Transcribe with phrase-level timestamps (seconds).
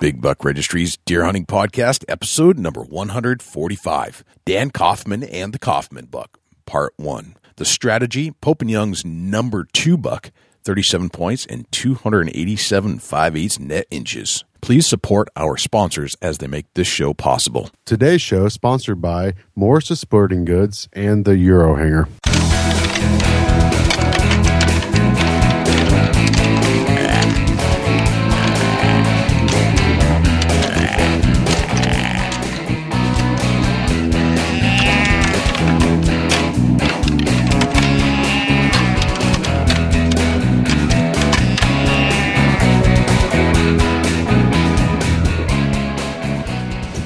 [0.00, 6.38] Big Buck Registry's Deer Hunting Podcast, episode number 145 Dan Coffman and the Coffman Buck,
[6.64, 7.36] Part 1.
[7.56, 10.30] The strategy Pope and Young's number two buck,
[10.64, 14.42] 37 points and 287 5 8 net inches.
[14.62, 17.68] Please support our sponsors as they make this show possible.
[17.84, 21.76] Today's show is sponsored by Morse's Sporting Goods and the Euro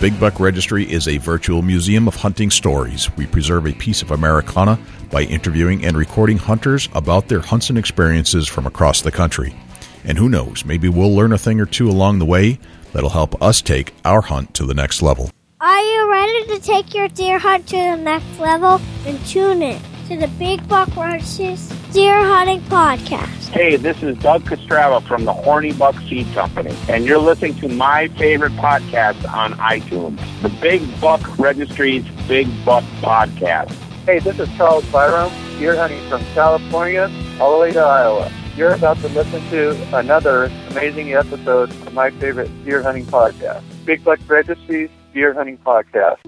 [0.04, 3.10] Big Buck Registry is a virtual museum of hunting stories.
[3.16, 4.78] We preserve a piece of Americana
[5.10, 9.56] by interviewing and recording hunters about their hunts and experiences from across the country.
[10.04, 12.58] And who knows, maybe we'll learn a thing or two along the way
[12.92, 15.30] that'll help us take our hunt to the next level.
[15.62, 18.82] Are you ready to take your deer hunt to the next level?
[19.04, 23.48] Then tune in to the Big Buck Ranch's Deer Hunting Podcast.
[23.48, 27.68] Hey, this is Doug Castrava from the Horny Buck Seed Company, and you're listening to
[27.68, 33.72] my favorite podcast on iTunes, the Big Buck Registry's Big Buck Podcast.
[34.04, 38.30] Hey, this is Charles Byram, deer hunting from California all the way to Iowa.
[38.56, 44.04] You're about to listen to another amazing episode of my favorite deer hunting podcast, Big
[44.04, 46.18] Buck Registry's Deer Hunting Podcast.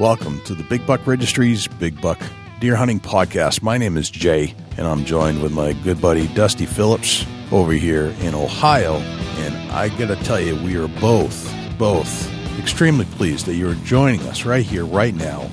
[0.00, 2.18] Welcome to the Big Buck Registry's Big Buck
[2.58, 3.60] Deer Hunting Podcast.
[3.60, 8.06] My name is Jay, and I'm joined with my good buddy Dusty Phillips over here
[8.22, 8.94] in Ohio.
[8.94, 14.22] And I got to tell you, we are both, both extremely pleased that you're joining
[14.22, 15.50] us right here, right now,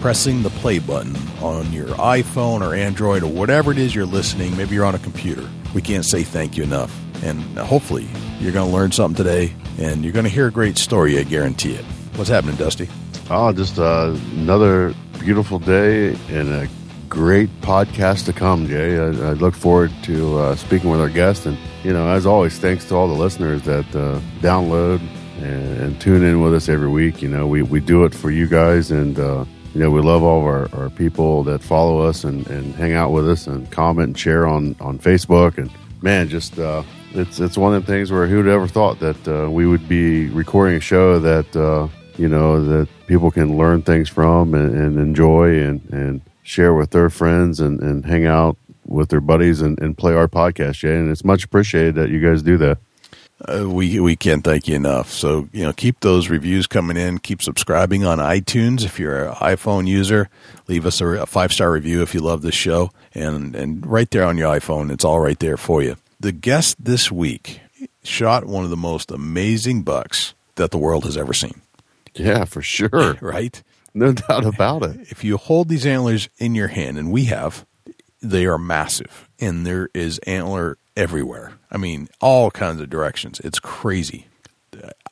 [0.00, 4.56] pressing the play button on your iPhone or Android or whatever it is you're listening.
[4.56, 5.48] Maybe you're on a computer.
[5.72, 6.92] We can't say thank you enough.
[7.22, 8.08] And hopefully,
[8.40, 11.16] you're going to learn something today, and you're going to hear a great story.
[11.16, 11.84] I guarantee it.
[12.16, 12.88] What's happening, Dusty?
[13.30, 16.68] Oh, just uh, another beautiful day and a
[17.08, 18.98] great podcast to come, Jay.
[18.98, 21.46] I, I look forward to uh, speaking with our guest.
[21.46, 25.00] And, you know, as always, thanks to all the listeners that uh, download
[25.38, 27.22] and, and, tune in with us every week.
[27.22, 28.90] You know, we, we do it for you guys.
[28.90, 32.46] And, uh, you know, we love all of our, our people that follow us and,
[32.48, 35.56] and hang out with us and comment and share on, on Facebook.
[35.56, 35.70] And,
[36.02, 39.50] man, just uh, it's, it's one of the things where who'd ever thought that uh,
[39.50, 44.08] we would be recording a show that, uh, you know, that people can learn things
[44.08, 49.08] from and, and enjoy and, and share with their friends and, and hang out with
[49.08, 50.96] their buddies and, and play our podcast, Jay.
[50.96, 52.78] And it's much appreciated that you guys do that.
[53.46, 55.10] Uh, we we can't thank you enough.
[55.10, 57.18] So you know, keep those reviews coming in.
[57.18, 60.30] Keep subscribing on iTunes if you're an iPhone user.
[60.68, 64.08] Leave us a, a five star review if you love this show, and and right
[64.10, 65.96] there on your iPhone, it's all right there for you.
[66.20, 67.60] The guest this week
[68.04, 71.60] shot one of the most amazing bucks that the world has ever seen.
[72.14, 73.14] Yeah, for sure.
[73.20, 73.62] right?
[73.92, 75.00] No doubt about it.
[75.10, 77.64] If you hold these antlers in your hand, and we have,
[78.20, 81.52] they are massive, and there is antler everywhere.
[81.70, 83.40] I mean, all kinds of directions.
[83.40, 84.26] It's crazy.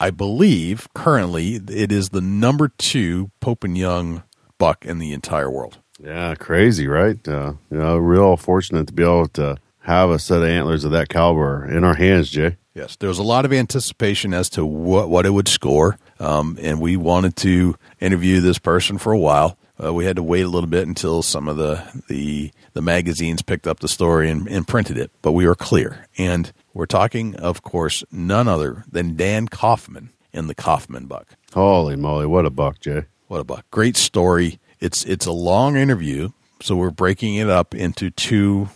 [0.01, 4.25] I believe currently it is the number two Pope and Young
[4.59, 5.79] buck in the entire world.
[6.03, 7.17] Yeah, crazy, right?
[7.27, 10.91] Uh, you know, real fortunate to be able to have a set of antlers of
[10.93, 12.57] that caliber in our hands, Jay.
[12.75, 16.56] Yes, there was a lot of anticipation as to what, what it would score, um,
[16.60, 19.59] and we wanted to interview this person for a while.
[19.83, 23.43] Uh, we had to wait a little bit until some of the the, the magazines
[23.43, 26.06] picked up the story and, and printed it, but we were clear.
[26.16, 31.27] And we're talking, of course, none other than Dan Coffman in the Coffman Buck.
[31.53, 33.06] Holy moly, what a buck, Jay!
[33.27, 33.65] What a buck!
[33.71, 34.61] Great story.
[34.78, 36.31] It's it's a long interview,
[36.61, 38.69] so we're breaking it up into two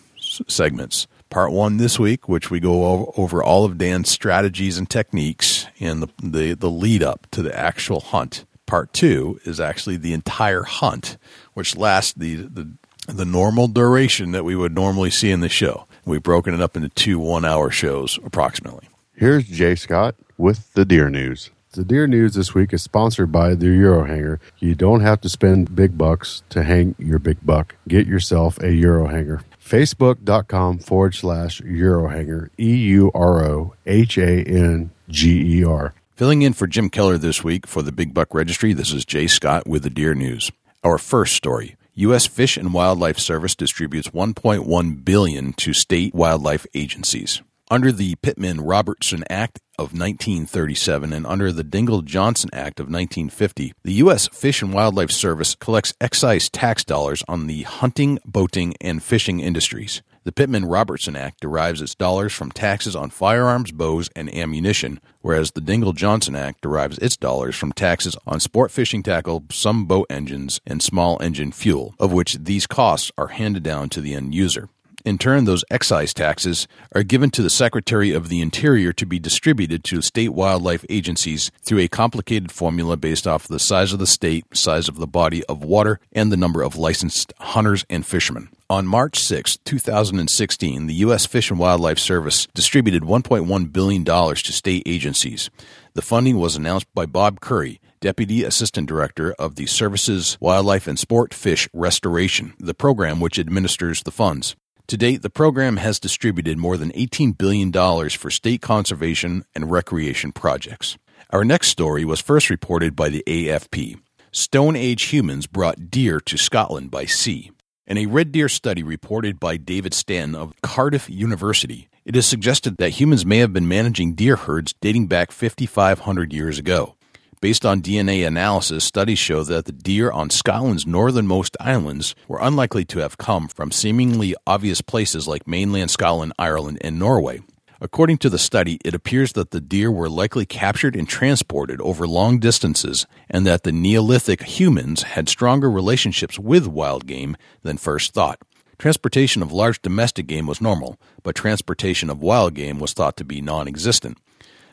[0.49, 5.67] segments part one this week, which we go over all of Dan's strategies and techniques
[5.81, 8.45] and the, the, the lead up to the actual hunt.
[8.67, 11.19] Part two is actually the entire hunt,
[11.55, 12.71] which lasts the, the,
[13.07, 15.87] the normal duration that we would normally see in the show.
[16.05, 18.89] We've broken it up into two one hour shows approximately.
[19.15, 21.51] Here's Jay Scott with the Deer News.
[21.73, 24.41] The Deer News this week is sponsored by the Euro Hanger.
[24.59, 27.75] You don't have to spend big bucks to hang your big buck.
[27.87, 34.43] Get yourself a Euro Hanger facebook.com forward slash Eurohanger, E U R O H A
[34.45, 35.95] N G E R.
[36.15, 39.27] Filling in for Jim Keller this week for the Big Buck Registry, this is Jay
[39.27, 40.51] Scott with the Deer News.
[40.83, 41.77] Our first story.
[41.95, 42.27] U.S.
[42.27, 47.43] Fish and Wildlife Service distributes 1.1 billion to state wildlife agencies.
[47.71, 53.75] Under the Pittman Robertson Act of 1937 and under the Dingell Johnson Act of 1950,
[53.85, 54.29] the U.S.
[54.29, 60.03] Fish and Wildlife Service collects excise tax dollars on the hunting, boating, and fishing industries.
[60.27, 65.53] The Pittman Robertson Act derives its dollars from taxes on firearms, bows, and ammunition, whereas
[65.53, 70.07] the Dingell Johnson Act derives its dollars from taxes on sport fishing tackle, some boat
[70.11, 74.35] engines, and small engine fuel, of which these costs are handed down to the end
[74.35, 74.69] user.
[75.07, 79.21] In turn, those excise taxes are given to the Secretary of the Interior to be
[79.21, 84.07] distributed to state wildlife agencies through a complicated formula based off the size of the
[84.09, 88.49] state, size of the body of water, and the number of licensed hunters and fishermen.
[88.69, 91.25] On March 6, 2016, the U.S.
[91.25, 95.51] Fish and Wildlife Service distributed $1.1 billion to state agencies.
[95.95, 100.99] The funding was announced by Bob Curry, Deputy Assistant Director of the Service's Wildlife and
[100.99, 104.57] Sport Fish Restoration, the program which administers the funds.
[104.89, 107.73] To date, the program has distributed more than $18 billion
[108.11, 110.97] for state conservation and recreation projects.
[111.31, 113.99] Our next story was first reported by the AFP.
[114.31, 117.51] Stone Age humans brought deer to Scotland by sea.
[117.89, 122.77] In a red deer study reported by David Stanton of Cardiff University, it is suggested
[122.77, 126.95] that humans may have been managing deer herds dating back 5,500 years ago.
[127.43, 132.87] Based on DNA analysis, studies show that the deer on Scotland's northernmost islands were unlikely
[132.87, 137.43] to have come from seemingly obvious places like mainland Scotland, Ireland, and Norway.
[137.79, 142.07] According to the study, it appears that the deer were likely captured and transported over
[142.07, 148.15] long distances, and that the Neolithic humans had stronger relationships with wild game than first
[148.15, 148.41] thought.
[148.79, 153.25] Transportation of large domestic game was normal, but transportation of wild game was thought to
[153.25, 154.17] be non existent.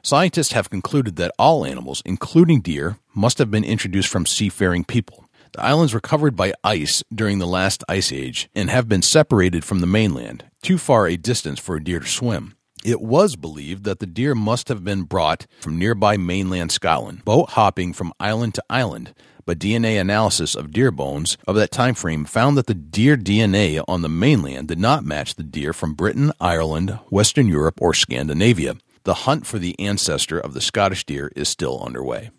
[0.05, 5.29] Scientists have concluded that all animals, including deer, must have been introduced from seafaring people.
[5.53, 9.63] The islands were covered by ice during the last ice age and have been separated
[9.63, 12.57] from the mainland, too far a distance for a deer to swim.
[12.83, 17.51] It was believed that the deer must have been brought from nearby mainland Scotland, boat
[17.51, 19.13] hopping from island to island,
[19.45, 23.81] but DNA analysis of deer bones of that time frame found that the deer DNA
[23.87, 28.75] on the mainland did not match the deer from Britain, Ireland, Western Europe, or Scandinavia
[29.03, 32.31] the hunt for the ancestor of the Scottish deer is still underway.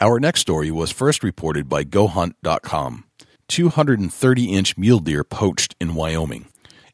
[0.00, 3.04] Our next story was first reported by GoHunt.com.
[3.48, 6.46] 230 inch mule deer poached in Wyoming.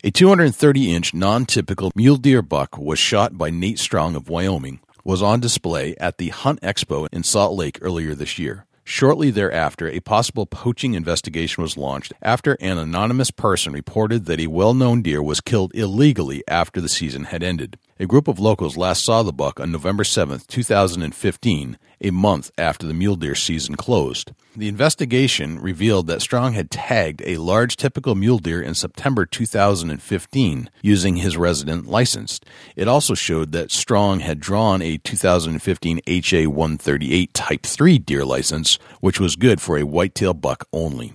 [0.05, 4.81] A 230 inch non typical mule deer buck was shot by Nate Strong of Wyoming,
[5.05, 8.67] was on display at the Hunt Expo in Salt Lake earlier this year.
[8.85, 14.49] Shortly thereafter, a possible poaching investigation was launched after an anonymous person reported that a
[14.49, 17.79] well known deer was killed illegally after the season had ended.
[18.03, 22.85] A group of locals last saw the buck on November 7, 2015, a month after
[22.85, 24.33] the mule deer season closed.
[24.57, 30.69] The investigation revealed that Strong had tagged a large typical mule deer in September 2015
[30.83, 32.41] using his resident license.
[32.75, 38.81] It also showed that Strong had drawn a 2015 HA 138 Type 3 deer license,
[38.99, 41.13] which was good for a whitetail buck only.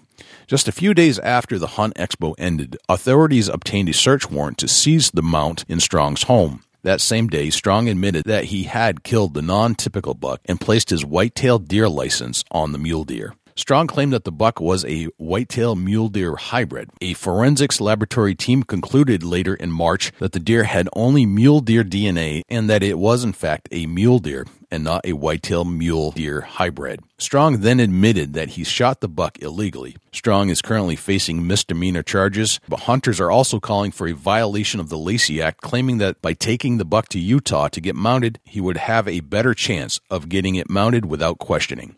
[0.48, 4.70] Just a few days after the Hunt Expo ended, authorities obtained a search warrant to
[4.70, 6.64] seize the mount in Strong's home.
[6.84, 10.90] That same day, Strong admitted that he had killed the non typical buck and placed
[10.90, 13.34] his whitetail deer license on the mule deer.
[13.58, 16.92] Strong claimed that the buck was a whitetail mule deer hybrid.
[17.02, 21.84] A forensics laboratory team concluded later in March that the deer had only mule deer
[21.84, 26.12] DNA and that it was in fact a mule deer and not a whitetail mule
[26.12, 27.02] deer hybrid.
[27.18, 29.96] Strong then admitted that he shot the buck illegally.
[30.12, 34.90] Strong is currently facing misdemeanor charges, but hunters are also calling for a violation of
[34.90, 38.62] the Lacey Act, claiming that by taking the buck to Utah to get mounted, he
[38.62, 41.96] would have a better chance of getting it mounted without questioning.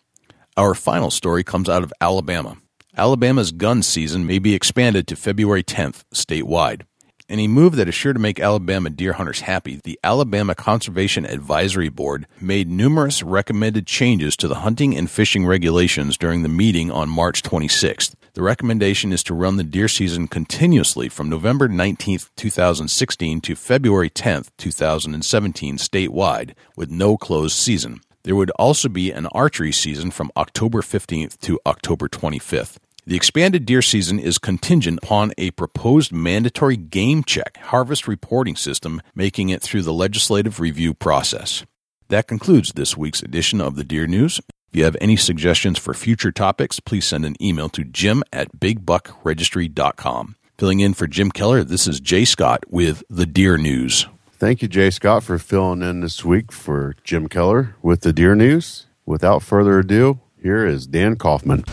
[0.56, 2.58] Our final story comes out of Alabama.
[2.98, 6.82] Alabama's gun season may be expanded to February 10th statewide.
[7.30, 11.28] In a move that is sure to make Alabama deer hunters happy, the Alabama Conservation
[11.28, 16.90] Advisory Board made numerous recommended changes to the hunting and fishing regulations during the meeting
[16.90, 18.16] on March 26th.
[18.34, 24.10] The recommendation is to run the deer season continuously from November 19th, 2016 to February
[24.10, 28.02] 10th, 2017 statewide with no closed season.
[28.24, 32.78] There would also be an archery season from October 15th to October 25th.
[33.10, 39.02] The expanded deer season is contingent upon a proposed mandatory game check harvest reporting system
[39.16, 41.66] making it through the legislative review process.
[42.10, 44.38] That concludes this week's edition of the Deer News.
[44.68, 48.60] If you have any suggestions for future topics, please send an email to jim at
[48.60, 50.36] bigbuckregistry.com.
[50.60, 54.06] Filling in for Jim Keller, this is Jay Scott with the Deer News.
[54.34, 58.36] Thank you, Jay Scott, for filling in this week for Jim Keller with the Deer
[58.36, 58.86] News.
[59.08, 61.66] Without further ado, here is Dan Coffman.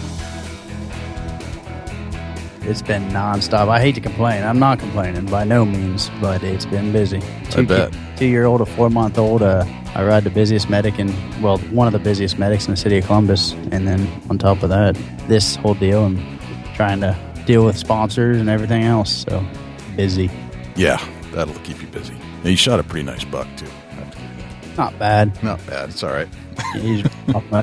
[2.68, 3.68] It's been nonstop.
[3.68, 4.42] I hate to complain.
[4.42, 7.22] I'm not complaining by no means, but it's been busy.
[7.56, 7.96] I bet.
[8.16, 9.42] Two year old, a four month old.
[9.42, 12.76] Uh, I ride the busiest medic in, well, one of the busiest medics in the
[12.76, 13.52] city of Columbus.
[13.70, 14.96] And then on top of that,
[15.28, 16.18] this whole deal and
[16.74, 19.24] trying to deal with sponsors and everything else.
[19.28, 19.46] So
[19.94, 20.28] busy.
[20.74, 22.14] Yeah, that'll keep you busy.
[22.14, 23.70] And you shot a pretty nice buck too.
[24.76, 25.42] Not bad.
[25.42, 25.90] Not bad.
[25.90, 26.28] It's all right.
[26.74, 27.44] He's off.
[27.52, 27.62] I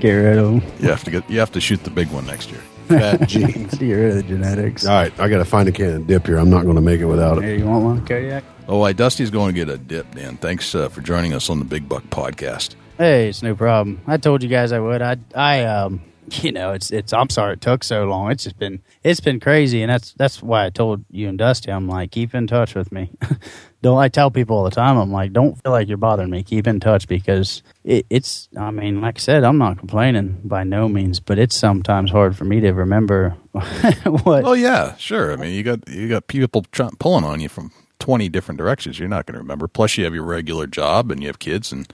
[0.00, 0.72] get rid of him.
[0.80, 1.28] You have to get.
[1.30, 2.60] You have to shoot the big one next year.
[2.86, 3.44] Fat G.
[3.44, 4.86] I had to get rid of the genetics.
[4.86, 6.38] All right, I got to find a can of dip here.
[6.38, 7.44] I'm not going to make it without it.
[7.44, 8.44] Here, you want one, Kodiak?
[8.68, 10.36] Oh, why Dusty's going to get a dip, Dan.
[10.36, 12.74] Thanks uh, for joining us on the Big Buck Podcast.
[12.98, 14.00] Hey, it's no problem.
[14.06, 15.02] I told you guys I would.
[15.02, 16.00] I, I, um,
[16.42, 17.12] you know, it's, it's.
[17.12, 18.30] I'm sorry it took so long.
[18.30, 21.70] It's just been, it's been crazy, and that's, that's why I told you and Dusty.
[21.70, 23.10] I'm like, keep in touch with me.
[23.82, 24.96] don't I tell people all the time?
[24.96, 26.42] I'm like, don't feel like you're bothering me.
[26.42, 28.48] Keep in touch because it, it's.
[28.56, 32.36] I mean, like I said, I'm not complaining by no means, but it's sometimes hard
[32.36, 34.44] for me to remember what.
[34.44, 35.32] Oh yeah, sure.
[35.32, 36.64] I mean, you got you got people
[36.98, 38.98] pulling on you from twenty different directions.
[38.98, 39.68] You're not going to remember.
[39.68, 41.86] Plus, you have your regular job and you have kids, and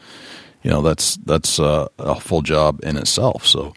[0.62, 3.46] you know that's that's uh, a full job in itself.
[3.46, 3.74] So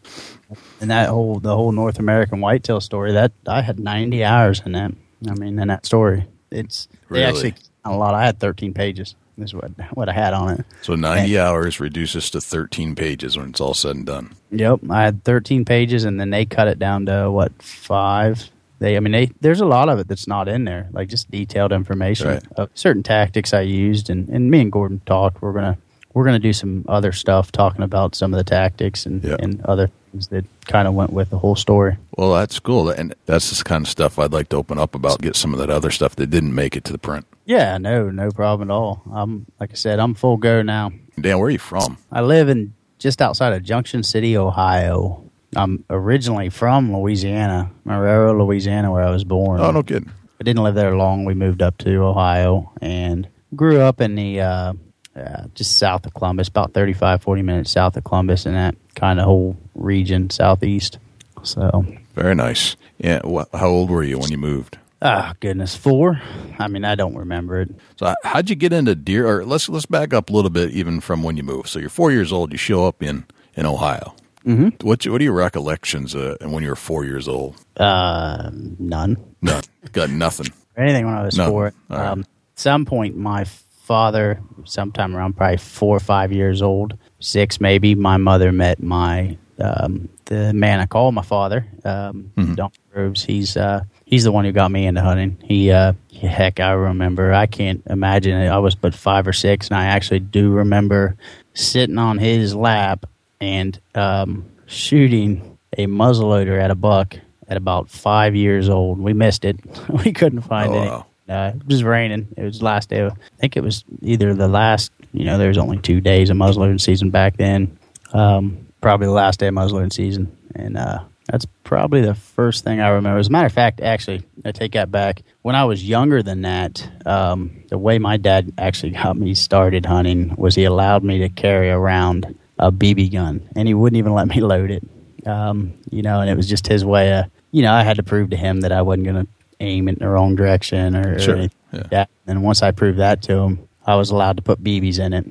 [0.82, 4.74] and that whole the whole North American whitetail story that I had 90 hours in
[4.74, 4.92] that.
[5.30, 7.24] I mean, in that story, it's they Really?
[7.26, 7.54] actually
[7.84, 8.14] a lot.
[8.16, 9.16] I had 13 pages.
[9.38, 10.66] This is what what I had on it.
[10.82, 14.32] so ninety hours reduces to thirteen pages when it's all said and done.
[14.52, 18.50] Yep, I had 13 pages, and then they cut it down to what five.
[18.80, 21.30] They, I mean, they, there's a lot of it that's not in there, like just
[21.32, 22.44] detailed information Right.
[22.58, 25.42] of certain tactics I used, and, and me and Gordon talked.
[25.42, 25.78] We're gonna
[26.14, 29.36] we're gonna do some other stuff talking about some of the tactics and, Yeah.
[29.40, 31.98] and other things that kind of went with the whole story.
[32.18, 35.22] Well, that's cool, and that's the kind of stuff I'd like to open up about.
[35.22, 37.26] Get some of that other stuff that didn't make it to the print.
[37.46, 39.04] Yeah, no, no problem at all.
[39.12, 40.92] I'm like I said, I'm full go now.
[41.20, 41.98] Dan, where are you from?
[42.12, 45.30] I live in just outside of Junction City, Ohio.
[45.56, 49.62] I'm originally from Louisiana, Monroe, Louisiana, where I was born.
[49.62, 50.12] Oh, no kidding.
[50.40, 51.24] I didn't live there long.
[51.24, 54.74] We moved up to Ohio and grew up in the uh,
[55.16, 59.20] uh, just south of Columbus, about 35, 40 minutes south of Columbus, in that kind
[59.20, 60.98] of whole region, southeast.
[61.44, 62.76] So, Very nice.
[62.98, 63.22] Yeah.
[63.24, 64.78] Wh- how old were you when you moved?
[65.02, 66.20] ah, goodness, four.
[66.58, 67.70] I mean, I don't remember it.
[67.98, 69.28] So how'd you get into deer?
[69.28, 71.68] Or let's let's back up a little bit, even from when you moved.
[71.70, 72.52] So you're four years old.
[72.52, 74.16] You show up in in Ohio.
[74.46, 74.88] Mm-hmm.
[74.88, 76.16] What what are your recollections?
[76.16, 77.56] Uh, and when you were four years old?
[77.78, 79.18] Uh, none.
[79.44, 79.64] None.
[79.92, 80.48] Got nothing.
[80.78, 81.50] anything when I was No.
[81.50, 81.74] four.
[81.90, 82.00] Right.
[82.08, 83.44] Um, some point, my
[83.84, 89.38] father, sometime around probably four or five years old, six maybe, my mother met my
[89.60, 92.54] um, the man I call my father, um, Mm-hmm.
[92.56, 93.24] Don Groves.
[93.24, 95.38] He's uh, he's the one who got me into hunting.
[95.44, 97.34] He uh, heck, I remember.
[97.34, 98.48] I can't imagine it.
[98.50, 101.16] I was but five or six, and I actually do remember
[101.54, 103.06] sitting on his lap
[103.42, 107.16] and um, shooting a muzzleloader at a buck
[107.48, 109.00] at about five years old.
[109.00, 109.58] We missed it.
[110.06, 110.88] we couldn't find Oh, it.
[110.88, 111.06] wow.
[111.28, 112.28] Uh, it was raining.
[112.38, 113.00] It was the last day.
[113.00, 114.92] Of, I think it was either the last.
[115.12, 117.78] You know, there was only two days of muzzleloading season back then.
[118.14, 122.80] Um, probably the last day of muzzleloading season, and uh, that's probably the first thing
[122.80, 123.18] I remember.
[123.18, 125.24] As a matter of fact, actually, I take that back.
[125.42, 129.88] When I was younger than that, um, the way my dad actually got me started
[129.88, 134.14] hunting was he allowed me to carry around a BB gun, and he wouldn't even
[134.14, 134.84] let me load it.
[135.26, 138.04] Um, you know, and it was just his way of, you know, I had to
[138.04, 141.16] prove to him that I wasn't going to aim it in the wrong direction or,
[141.16, 141.80] or Sure, anything yeah.
[141.80, 142.10] like that.
[142.28, 145.26] And once I proved that to him, I was allowed to put BBs in it.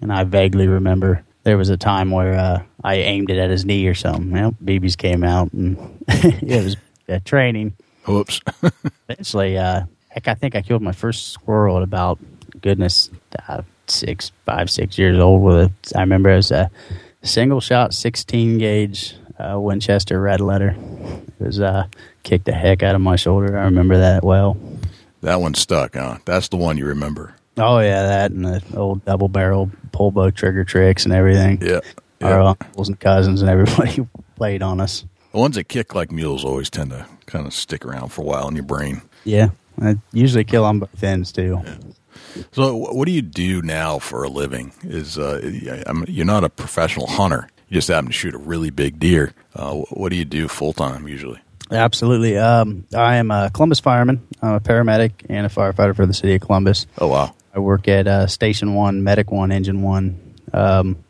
[0.00, 3.64] And I vaguely remember there was a time where uh, I aimed it at his
[3.64, 4.30] knee or something.
[4.30, 6.76] Well, BBs came out, and it was
[7.08, 7.74] uh, training.
[8.06, 8.40] Whoops.
[9.08, 12.18] Eventually, uh, heck, I think I killed my first squirrel at about
[12.60, 13.10] goodness
[13.48, 15.42] uh, six, five, six years old.
[15.42, 16.70] With a, I remember it was a
[17.22, 20.76] single shot, sixteen gauge uh, Winchester red letter.
[21.40, 21.86] It was uh,
[22.22, 23.58] kicked the heck out of my shoulder.
[23.58, 24.56] I remember that well.
[25.22, 26.18] that one stuck, huh?
[26.24, 27.34] That's the one you remember.
[27.56, 31.60] Oh yeah, that and the old double barrel pull bow trigger tricks and everything.
[31.62, 31.80] Yeah.
[32.20, 32.48] Our yeah.
[32.48, 34.06] uncles and cousins and everybody
[34.36, 35.04] played on us.
[35.32, 38.24] The ones that kick like mules always tend to kind of stick around for a
[38.24, 39.02] while in your brain.
[39.24, 41.62] Yeah, I usually kill on both ends too.
[42.52, 44.72] So, what do you do now for a living?
[44.82, 45.40] Is uh,
[46.08, 47.48] you're not a professional hunter.
[47.68, 49.32] You just happen to shoot a really big deer.
[49.54, 51.40] Uh, what do you do full time usually?
[51.70, 52.36] Absolutely.
[52.36, 54.26] Um, I am a Columbus fireman.
[54.42, 56.86] I'm a paramedic and a firefighter for the city of Columbus.
[56.98, 60.34] Oh wow, I work at uh, Station One, Medic One, Engine One.
[60.52, 61.04] Um,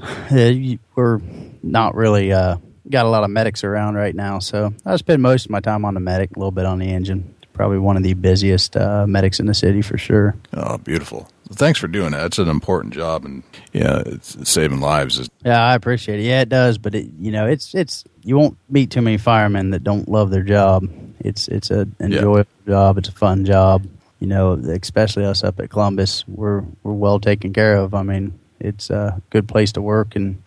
[0.00, 0.52] uh,
[0.94, 1.20] we're
[1.62, 2.56] not really uh,
[2.88, 5.84] got a lot of medics around right now, so I spend most of my time
[5.84, 7.34] on the medic, a little bit on the engine.
[7.52, 10.34] Probably one of the busiest uh, medics in the city for sure.
[10.54, 11.28] oh beautiful.
[11.52, 12.24] Thanks for doing that.
[12.24, 13.42] It's an important job, and
[13.74, 15.28] yeah, it's, it's saving lives.
[15.44, 16.22] Yeah, I appreciate it.
[16.22, 19.70] Yeah, it does, but it, you know, it's it's you won't meet too many firemen
[19.70, 20.88] that don't love their job.
[21.20, 22.96] It's it's a enjoyable job.
[22.96, 23.86] It's a fun job.
[24.22, 27.92] You know, especially us up at Columbus, we're we're well taken care of.
[27.92, 30.40] I mean, it's a good place to work, and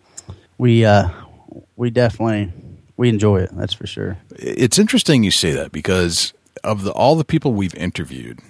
[0.56, 1.10] we uh,
[1.76, 2.54] we definitely
[2.96, 3.50] we enjoy it.
[3.52, 4.16] That's for sure.
[4.30, 6.32] it's interesting you say that because
[6.64, 8.40] of the all the people we've interviewed,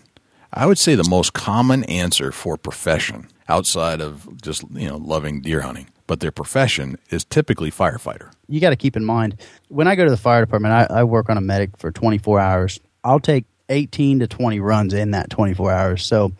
[0.52, 5.40] I would say the most common answer for profession outside of just you know loving
[5.40, 8.30] deer hunting, but their profession is typically firefighter.
[8.48, 9.40] You got to keep in mind
[9.70, 12.38] when I go to the fire department, I, I work on a medic for 24
[12.38, 12.78] hours.
[13.02, 16.06] I'll take 18 to 20 runs in that 24 hours.
[16.06, 16.32] So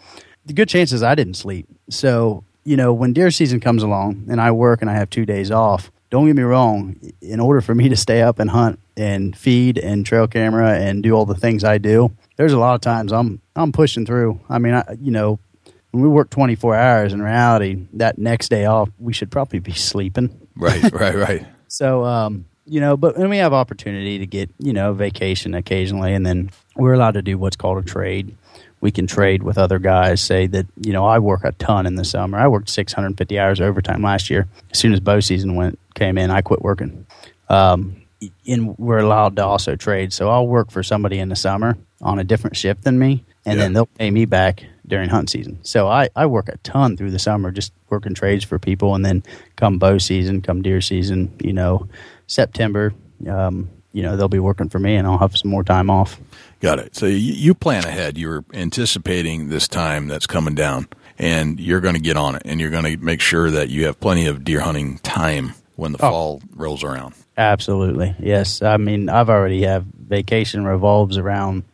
[0.45, 1.67] the good chances I didn't sleep.
[1.91, 5.27] So you know when deer season comes along and I work and I have two
[5.27, 5.91] days off.
[6.09, 6.97] Don't get me wrong.
[7.21, 11.03] In order for me to stay up and hunt and feed and trail camera and
[11.03, 14.41] do all the things I do, there's a lot of times I'm I'm pushing through.
[14.49, 15.41] I mean, I, you know,
[15.91, 19.73] when we work 24 hours, in reality, that next day off, we should probably be
[19.91, 20.47] sleeping.
[20.57, 21.47] Right, right, right.
[21.69, 26.13] So, um, you know, but when we have opportunity to get, you know, vacation occasionally,
[26.15, 28.35] and then we're allowed to do what's called a trade.
[28.81, 30.21] We can trade with other guys.
[30.21, 32.39] Say that, you know, I work a ton in the summer.
[32.39, 34.47] I worked 650 hours overtime last year.
[34.71, 37.07] As soon as bow season went came in, I quit working.
[37.49, 38.03] Um,
[38.47, 40.13] and we're allowed to also trade.
[40.13, 43.57] So I'll work for somebody in the summer on a different shift than me, and
[43.57, 43.65] Yeah.
[43.65, 45.59] then they'll pay me back during hunt season.
[45.63, 49.05] So I, I work a ton through the summer, just working trades for people, and
[49.05, 49.23] then
[49.57, 51.89] come bow season, come deer season, you know,
[52.27, 52.93] September,
[53.29, 56.21] um, you know, they'll be working for me, and I'll have some more time off.
[56.61, 56.95] Got it.
[56.97, 58.19] So you, you plan ahead.
[58.19, 62.61] You're anticipating this time that's coming down, and you're going to get on it, and
[62.61, 65.99] you're going to make sure that you have plenty of deer hunting time when the
[65.99, 66.11] Oh.
[66.11, 67.15] fall rolls around.
[67.39, 68.63] Absolutely, yes.
[68.63, 71.65] I mean, I've already have vacation revolves around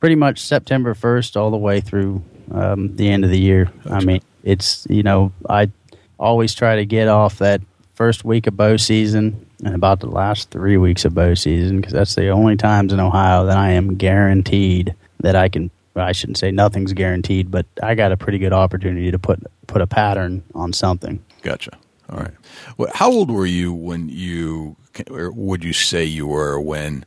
[0.00, 3.70] pretty much September first all the way through um, the end of the year.
[3.90, 5.70] I mean, it's you know I
[6.18, 7.60] always try to get off that
[7.94, 11.92] first week of bow season and about the last three weeks of bow season because
[11.92, 15.70] that's the only times in Ohio that I am guaranteed that I can.
[15.94, 19.40] well, I shouldn't say nothing's guaranteed, but I got a pretty good opportunity to put
[19.66, 21.22] put a pattern on something.
[21.42, 21.78] Gotcha.
[22.10, 22.34] All right.
[22.76, 24.76] Well, how old were you when you,
[25.10, 27.04] or would you say you were when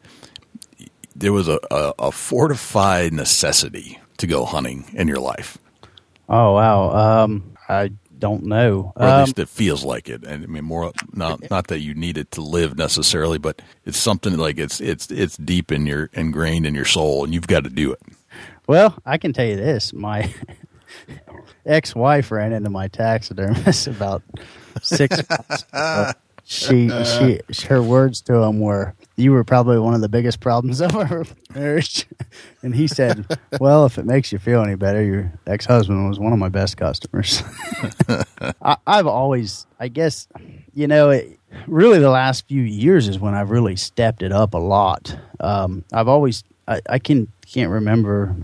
[1.15, 5.57] there was a, a, a fortified necessity to go hunting in your life?
[6.29, 7.91] Oh wow, um, I
[8.23, 8.93] don't know.
[8.95, 10.23] Or at Um, least it feels like it.
[10.23, 13.97] And I mean, more not not that you need it to live necessarily, but it's
[13.99, 17.65] something like it's it's it's deep in your ingrained in your soul, and you've got
[17.65, 17.99] to do it.
[18.65, 20.33] Well, I can tell you this: my
[21.65, 24.23] ex-wife ran into my taxidermist about
[24.81, 26.11] six months ago.
[26.45, 30.81] She, she, her words to him were, "You were probably one of the biggest problems
[30.81, 31.25] of our
[31.55, 32.05] marriage,"
[32.61, 33.25] and he said,
[33.59, 36.75] "Well, if it makes you feel any better, your ex-husband was one of my best
[36.75, 37.41] customers."
[38.61, 40.27] I, I've always, I guess,
[40.73, 44.53] you know, it, really the last few years is when I've really stepped it up
[44.53, 45.17] a lot.
[45.39, 48.35] Um, I've always, I, I can can't remember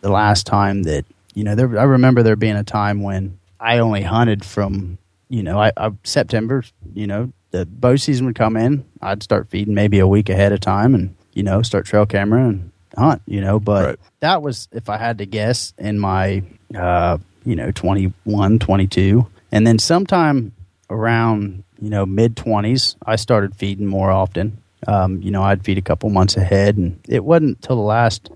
[0.00, 1.54] the last time that you know.
[1.54, 4.96] There, I remember there being a time when I only hunted from
[5.28, 8.84] you know, I, I September, you know, the bow season would come in.
[9.00, 12.48] I'd start feeding maybe a week ahead of time, and you know, start trail camera
[12.48, 13.22] and hunt.
[13.26, 13.98] You know, but Right.
[14.20, 16.42] that was if I had to guess in my
[16.74, 19.26] uh, you know 21, 22.
[19.52, 20.52] and then sometime
[20.90, 24.58] around you know mid twenties, I started feeding more often.
[24.86, 28.30] Um, you know, I'd feed a couple months ahead, and it wasn't till the last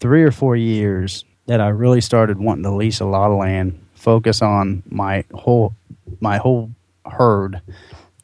[0.00, 3.78] three or four years that I really started wanting to lease a lot of land,
[4.04, 5.74] focus on my whole
[6.20, 6.70] my whole
[7.06, 7.62] herd,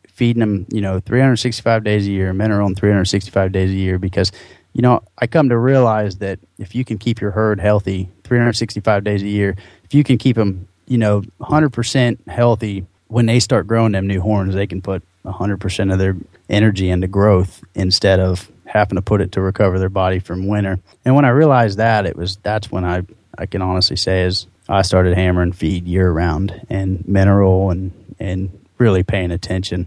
[0.07, 3.99] feeding them, you know, 365 days a year, men are on 365 days a year
[3.99, 4.31] because,
[4.75, 9.05] you know, I come to realize that if you can keep your herd healthy 365
[9.05, 13.66] days a year, if you can keep them, you know, 100% healthy, when they start
[13.66, 16.16] growing them new horns, they can put 100% of their
[16.51, 20.79] energy into growth instead of having to put it to recover their body from winter.
[21.05, 23.03] And when I realized that, it was that's when I
[23.37, 28.50] I can honestly say is I started hammering feed year round and mineral and and
[28.78, 29.87] really paying attention.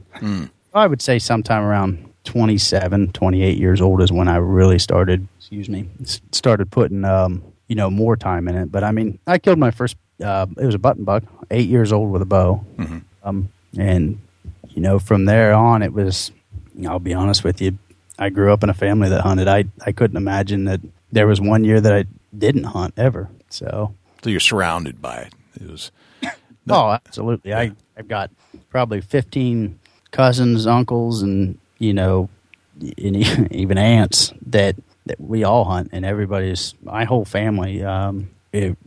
[0.73, 5.69] I would say sometime around 27, 28 years old is when I really started, excuse
[5.69, 5.87] me,
[6.31, 8.71] started putting um, you know, more time in it.
[8.71, 11.91] But I mean, I killed my first uh, it was a button buck, 8 years
[11.91, 12.63] old with a bow.
[13.23, 14.19] Um and
[14.69, 16.31] you know, from there on it was
[16.87, 17.77] I'll be honest with you,
[18.19, 19.47] I grew up in a family that hunted.
[19.47, 22.05] I I couldn't imagine that there was one year that I
[22.37, 23.29] didn't hunt ever.
[23.49, 23.93] So,
[24.23, 25.33] So you're surrounded by it.
[25.61, 25.91] It was
[26.69, 27.53] oh, absolutely.
[27.53, 28.31] I I've got
[28.69, 29.79] probably 15
[30.11, 32.29] cousins, uncles and, you know,
[32.79, 33.17] and
[33.51, 38.77] even aunts that that we all hunt and everybody's my whole family um it,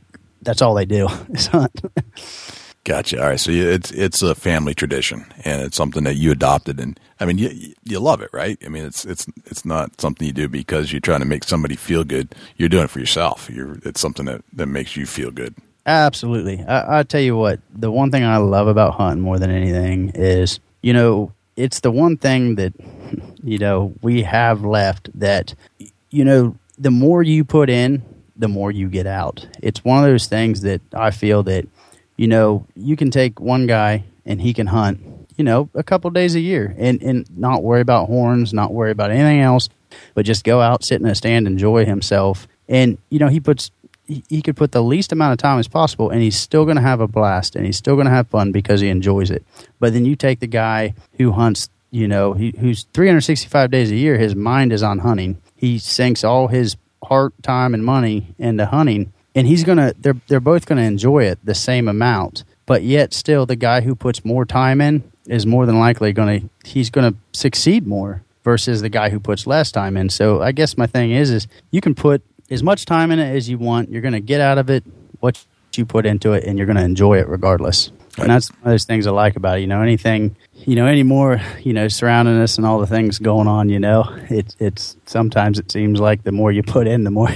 [0.40, 1.80] that's all they do is hunt.
[2.86, 3.20] Gotcha.
[3.20, 3.40] All right.
[3.40, 7.36] So it's it's a family tradition, and it's something that you adopted, and I mean
[7.36, 8.56] you you love it, right?
[8.64, 11.74] I mean it's it's it's not something you do because you're trying to make somebody
[11.74, 12.32] feel good.
[12.56, 13.50] You're doing it for yourself.
[13.52, 15.56] You're it's something that that makes you feel good.
[15.84, 16.62] Absolutely.
[16.62, 20.10] I, I tell you what, the one thing I love about hunting more than anything
[20.14, 22.72] is, you know, it's the one thing that,
[23.42, 25.54] you know, we have left that,
[26.10, 28.02] you know, the more you put in,
[28.36, 29.46] the more you get out.
[29.62, 31.66] It's one of those things that I feel that,
[32.16, 35.00] you know, you can take one guy and he can hunt,
[35.36, 38.90] you know, a couple days a year and, and not worry about horns, not worry
[38.90, 39.68] about anything else,
[40.14, 42.48] but just go out, sit in a stand, enjoy himself.
[42.68, 43.70] And, you know, he puts
[44.06, 46.76] he, he could put the least amount of time as possible and he's still going
[46.76, 49.44] to have a blast and he's still going to have fun because he enjoys it.
[49.78, 53.96] But then you take the guy who hunts, you know, he, who's 365 days a
[53.96, 55.40] year, his mind is on hunting.
[55.56, 59.94] He sinks all his heart, time, and money into hunting, and he's gonna.
[59.98, 63.94] They're they're both gonna enjoy it the same amount, but yet still, the guy who
[63.94, 66.40] puts more time in is more than likely gonna.
[66.64, 70.08] He's gonna succeed more versus the guy who puts less time in.
[70.08, 73.36] So I guess my thing is, is you can put as much time in it
[73.36, 73.90] as you want.
[73.90, 74.84] You're gonna get out of it
[75.20, 75.44] what
[75.74, 77.92] you put into it, and you're gonna enjoy it regardless.
[78.18, 79.60] And that's one of those things I like about it.
[79.60, 83.18] You know, anything, you know, any more, you know, surrounding us and all the things
[83.18, 87.04] going on, you know, it's, it's sometimes it seems like the more you put in,
[87.04, 87.28] the more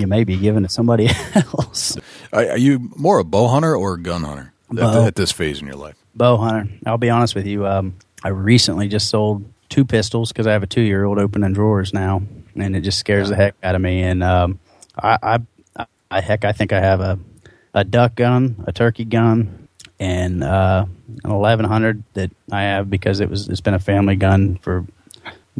[0.00, 1.96] you may be giving to somebody else.
[2.32, 5.60] Are, are you more a bow hunter or a gun hunter at, at this phase
[5.60, 5.96] in your life?
[6.14, 6.70] Bow hunter.
[6.86, 7.66] I'll be honest with you.
[7.66, 11.52] Um, I recently just sold two pistols because I have a two year old opening
[11.52, 12.22] drawers now,
[12.56, 14.02] and it just scares the heck out of me.
[14.02, 14.58] And um,
[14.98, 15.38] I,
[15.76, 17.18] I, I, heck, I think I have a,
[17.72, 20.86] a duck gun, a turkey gun, and uh,
[21.24, 24.84] an 1100 that I have because it was it's been a family gun for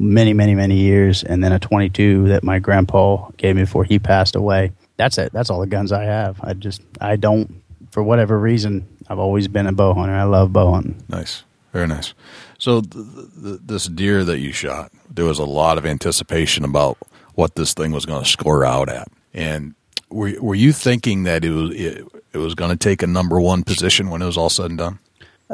[0.01, 3.99] many many many years, and then a 22 that my grandpa gave me before he
[3.99, 4.73] passed away.
[4.97, 5.33] That's it.
[5.33, 6.41] That's all the guns I have.
[6.43, 10.15] I just I don't for whatever reason I've always been a bow hunter.
[10.15, 11.03] I love bow hunting.
[11.09, 12.15] Nice, very nice.
[12.59, 13.05] So th-
[13.43, 16.99] th- this deer that you shot, there was a lot of anticipation about
[17.35, 19.75] what this thing was going to score out at, and
[20.09, 23.41] were were you thinking that it was it, it was going to take a number
[23.41, 24.99] one position when it was all said and done?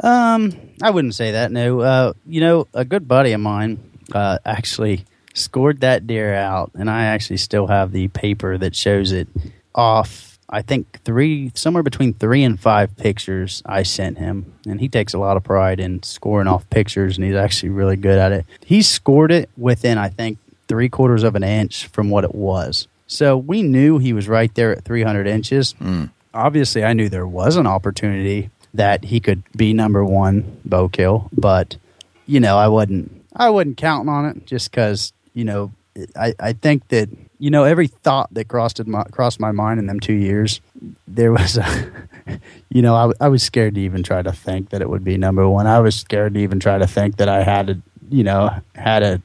[0.03, 1.51] Um, I wouldn't say that.
[1.51, 3.79] No, uh, you know, a good buddy of mine
[4.13, 9.11] uh, actually scored that deer out, and I actually still have the paper that shows
[9.11, 9.27] it
[9.75, 10.39] off.
[10.49, 15.13] I think three, somewhere between three and five pictures I sent him, and he takes
[15.13, 18.45] a lot of pride in scoring off pictures, and he's actually really good at it.
[18.65, 22.87] He scored it within, I think, three quarters of an inch from what it was.
[23.07, 25.73] So we knew he was right there at 300 inches.
[25.75, 26.11] Mm.
[26.33, 31.29] Obviously, I knew there was an opportunity that he could be number one bow kill,
[31.33, 31.77] but
[32.25, 33.16] you know, I wasn't.
[33.37, 35.71] I wasn't counting on it just because you know.
[36.15, 39.87] I, I think that you know every thought that crossed my crossed my mind in
[39.87, 40.61] them two years,
[41.07, 41.91] there was a,
[42.69, 45.17] you know, I, I was scared to even try to think that it would be
[45.17, 45.65] number one.
[45.65, 49.01] I was scared to even try to think that I had a, you know, had
[49.01, 49.21] a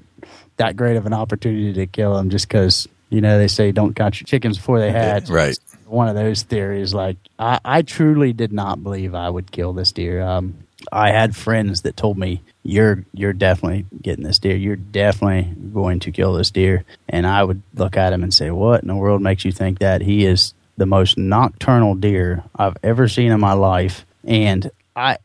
[0.57, 3.95] that great of an opportunity to kill him just because you know they say don't
[3.95, 5.29] count your chickens before they hatch.
[5.29, 5.59] Right.
[5.87, 6.95] One of those theories.
[6.95, 10.23] Like I, I truly did not believe I would kill this deer.
[10.23, 10.57] Um,
[10.91, 14.57] I had friends that told me you're you're definitely getting this deer.
[14.57, 16.85] You're definitely going to kill this deer.
[17.09, 19.79] And I would look at him and say, "What in the world makes you think
[19.81, 24.07] that?" He is the most nocturnal deer I've ever seen in my life.
[24.25, 25.19] And I,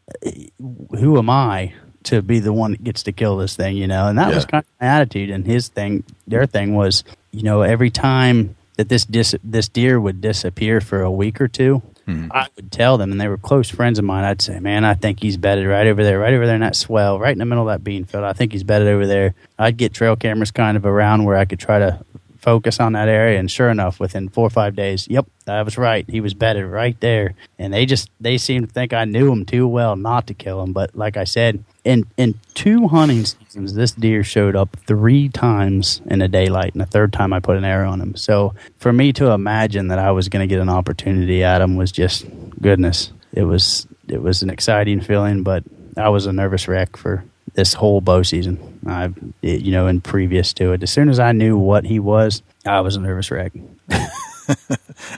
[0.92, 3.78] who am I to be the one that gets to kill this thing?
[3.78, 4.36] You know, and that Yeah.
[4.36, 5.30] was kind of my attitude.
[5.30, 10.00] And his thing, their thing was, you know, every time that this dis- this deer
[10.00, 12.32] would disappear for a week or two, Mm-hmm.
[12.32, 14.24] I would tell them, and they were close friends of mine.
[14.24, 16.76] I'd say, "Man, I think he's bedded right over there, right over there in that
[16.76, 18.24] swell, right in the middle of that bean field.
[18.24, 21.46] I think he's bedded over there." I'd get trail cameras kind of around where I
[21.46, 22.00] could try to
[22.40, 25.78] focus on that area, and sure enough, within four or five days, yep, I was
[25.78, 26.10] right.
[26.10, 29.46] He was bedded right there, and they just they seemed to think I knew him
[29.46, 30.74] too well not to kill him.
[30.74, 36.02] But like I said, in in two hunting seasons, this deer showed up three times
[36.06, 38.16] in the daylight, and the third time I put an arrow on him.
[38.16, 41.76] So for me to imagine that I was going to get an opportunity at him
[41.76, 42.26] was just
[42.62, 43.12] goodness.
[43.34, 45.64] It was it was an exciting feeling, but
[45.96, 47.24] I was a nervous wreck for
[47.58, 48.80] this whole bow season.
[48.86, 52.44] I, you know, and previous to it, as soon as I knew what he was,
[52.66, 53.52] I was a nervous wreck.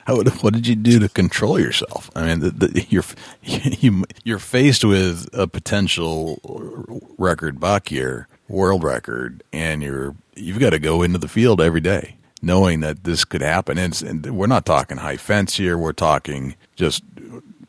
[0.05, 2.09] How, what did you do to control yourself?
[2.15, 3.03] I mean, the, the, you're
[3.43, 6.39] you, you're faced with a potential
[7.17, 11.81] record buck year, world record, and you're you've got to go into the field every
[11.81, 13.77] day knowing that this could happen.
[13.77, 17.03] And, and we're not talking high fence here; we're talking just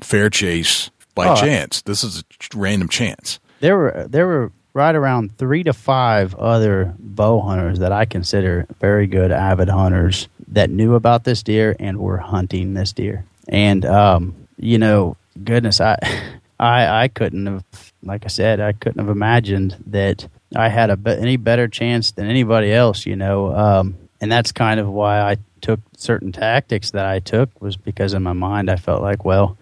[0.00, 1.82] fair chase by Oh, chance.
[1.82, 2.24] This is a
[2.56, 3.40] random chance.
[3.58, 8.66] There were there were right around three to five other bow hunters that I consider
[8.80, 13.24] very good avid hunters that knew about this deer and were hunting this deer.
[13.48, 15.96] And um, you know, goodness, I
[16.60, 17.64] I I couldn't have
[18.02, 22.26] like I said, I couldn't have imagined that I had a any better chance than
[22.26, 23.54] anybody else, you know.
[23.54, 28.14] Um, and that's kind of why I took certain tactics that I took was because
[28.14, 29.56] in my mind I felt like, well,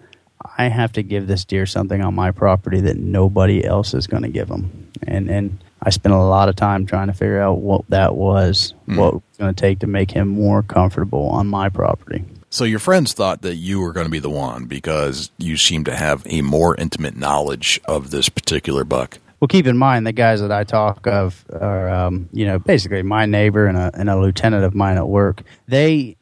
[0.59, 4.25] I have to give this deer something on my property that nobody else is going
[4.25, 4.90] to give him.
[5.07, 8.75] And and I spent a lot of time trying to figure out what that was,
[8.87, 8.97] Hmm.
[8.97, 12.25] what it was going to take to make him more comfortable on my property.
[12.51, 15.85] So your friends thought that you were going to be the one because you seem
[15.85, 19.18] to have a more intimate knowledge of this particular buck.
[19.38, 23.03] Well, keep in mind the guys that I talk of are, um, you know, basically
[23.03, 25.42] my neighbor and a, and a lieutenant of mine at work.
[25.68, 26.16] They,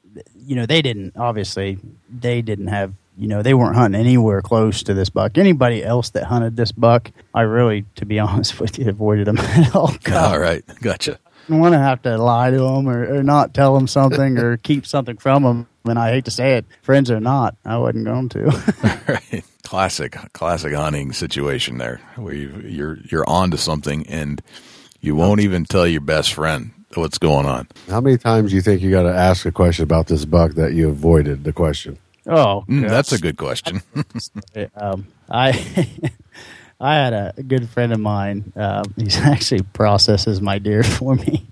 [0.44, 1.79] you know, they didn't obviously
[2.11, 5.38] they didn't have, you know, they weren't hunting anywhere close to this buck.
[5.38, 9.38] Anybody else that hunted this buck, I really, to be honest with you, avoided them
[9.38, 9.94] at all.
[10.12, 11.18] All right, gotcha.
[11.48, 14.57] I want to have to lie to them or, or not tell them something or
[14.62, 15.68] keep something from them.
[15.85, 18.44] And I hate to say it, friends or not, I wasn't going to.
[19.09, 19.44] right.
[19.62, 24.40] Classic, classic hunting situation there, where you, you're you're on to something and
[25.00, 27.68] you won't even tell your best friend what's going on.
[27.88, 30.52] How many times do you think you got to ask a question about this buck
[30.52, 31.98] that you avoided the question?
[32.27, 33.83] Oh, Mm, that's a good question.
[34.77, 35.51] um, I
[36.81, 38.53] I had a good friend of mine.
[38.57, 41.47] Um, he's actually processes my deer for me.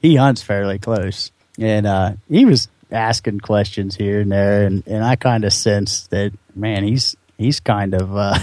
[0.00, 5.04] he hunts fairly close, and uh, he was asking questions here and there, and, and
[5.04, 8.38] I kind of sensed that man, he's he's kind of uh,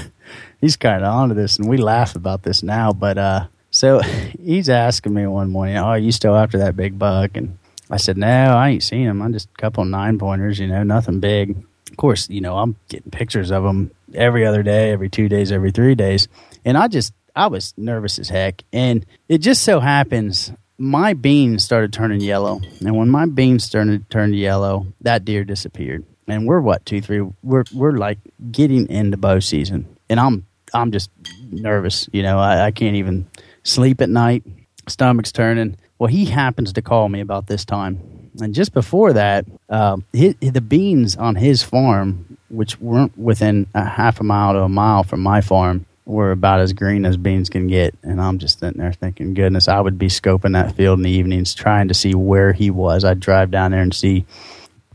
[0.61, 2.93] he's kind of onto this, and we laugh about this now.
[2.93, 6.99] But uh, so he's asking me one morning, "Oh, are you still after that big
[6.99, 7.57] buck?" And
[7.89, 9.21] I said, "No, I ain't seen him.
[9.21, 11.55] I'm just a couple of nine pointers, you know, nothing big."
[11.89, 15.51] Of course, you know, I'm getting pictures of them every other day, every two days,
[15.51, 16.27] every three days,
[16.65, 18.63] and I just I was nervous as heck.
[18.73, 24.09] And it just so happens my beans started turning yellow, and when my beans started
[24.09, 26.05] turned yellow, that deer disappeared.
[26.27, 27.21] And we're what two, three?
[27.41, 28.19] We're we're like
[28.51, 31.09] getting into bow season, and I'm I'm just
[31.49, 32.09] nervous.
[32.11, 33.27] You know, I, I can't even
[33.63, 34.43] sleep at night.
[34.87, 35.77] Stomach's turning.
[35.99, 37.99] Well, he happens to call me about this time,
[38.41, 43.83] and just before that, um, hi the beans on his farm, which weren't within a
[43.83, 47.49] half a mile to a mile from my farm, were about as green as beans
[47.49, 47.95] can get.
[48.03, 51.11] And I'm just sitting there thinking, goodness, I would be scoping that field in the
[51.11, 53.03] evenings, trying to see where he was.
[53.03, 54.25] I'd drive down there and see.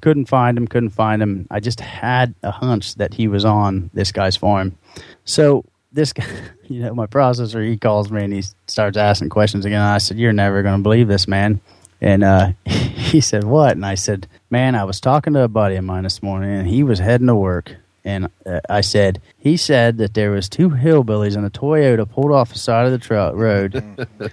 [0.01, 0.67] Couldn't find him.
[0.67, 1.47] Couldn't find him.
[1.51, 4.77] I just had a hunch that he was on this guy's farm.
[5.25, 6.27] So this guy,
[6.69, 9.81] you know, my processor, he calls me and he starts asking questions again.
[9.81, 11.61] I said, "You're never going to believe this, man."
[12.03, 15.77] And uh, he said, "What?" And I said, "Man, I was talking to a buddy
[15.77, 19.57] of mine this morning, and he was heading to work." And uh, I said, "He
[19.57, 22.99] said that there was two hillbillies in a Toyota pulled off the side of the
[22.99, 23.83] truck road,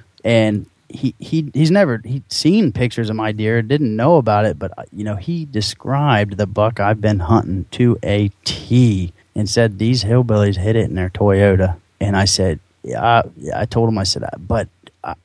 [0.25, 4.57] and." He, he he's never he'd seen pictures of my deer didn't know about it
[4.57, 9.49] but uh, you know he described the buck I've been hunting to a T and
[9.49, 11.77] said these hillbillies hit it in their Toyota.
[12.01, 14.67] And I said, yeah, I, I told him, I said, but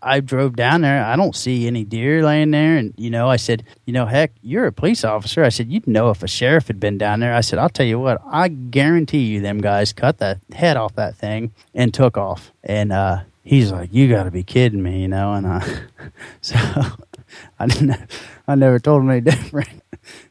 [0.03, 1.05] I, I drove down there.
[1.05, 2.77] I don't see any deer laying there.
[2.77, 5.45] And, you know, I said, you know, heck, you're a police officer.
[5.45, 7.35] I said, you'd know if a sheriff had been down there.
[7.35, 10.95] I said, I'll tell you what, I guarantee you them guys cut the head off
[10.95, 12.53] that thing and took off.
[12.63, 15.35] And, uh, he's like, you got to be kidding me, you know?
[15.35, 15.61] And, uh,
[16.41, 16.57] so
[17.59, 18.07] I
[18.47, 19.69] I never told him any different.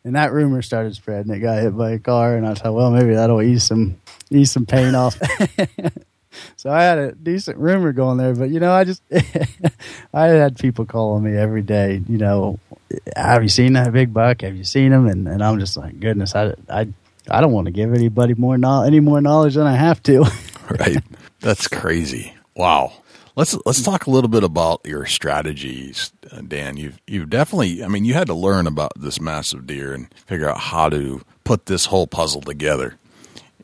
[0.04, 1.34] And that rumor started spreading.
[1.34, 4.52] It got hit by a car, and I thought, well, maybe that'll ease some ease
[4.52, 5.20] some pain off.
[6.56, 9.02] So I had a decent rumor going there, but you know, I just
[10.14, 12.02] I had people calling me every day.
[12.08, 12.60] You know,
[13.16, 14.42] have you seen that big buck?
[14.42, 15.08] Have you seen him?
[15.08, 16.88] And and I'm just like, goodness, I I
[17.30, 20.26] I don't want to give anybody more no, any more knowledge than I have to.
[20.80, 21.04] right.
[21.40, 22.34] That's crazy.
[22.56, 22.94] Wow.
[23.36, 26.78] Let's let's talk a little bit about your strategies, uh, Dan.
[26.78, 27.84] You've you've definitely.
[27.84, 31.22] I mean, you had to learn about this massive deer and figure out how to
[31.44, 32.96] put this whole puzzle together.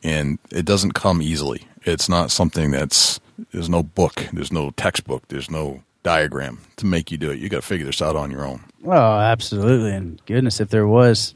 [0.02, 1.66] And it doesn't come easily.
[1.84, 3.20] It's not something that's
[3.52, 7.38] there's no book, there's no textbook, there's no diagram to make you do it.
[7.38, 8.62] You got to figure this out on your own.
[8.84, 9.92] Oh, absolutely.
[9.92, 11.34] And goodness, if there was,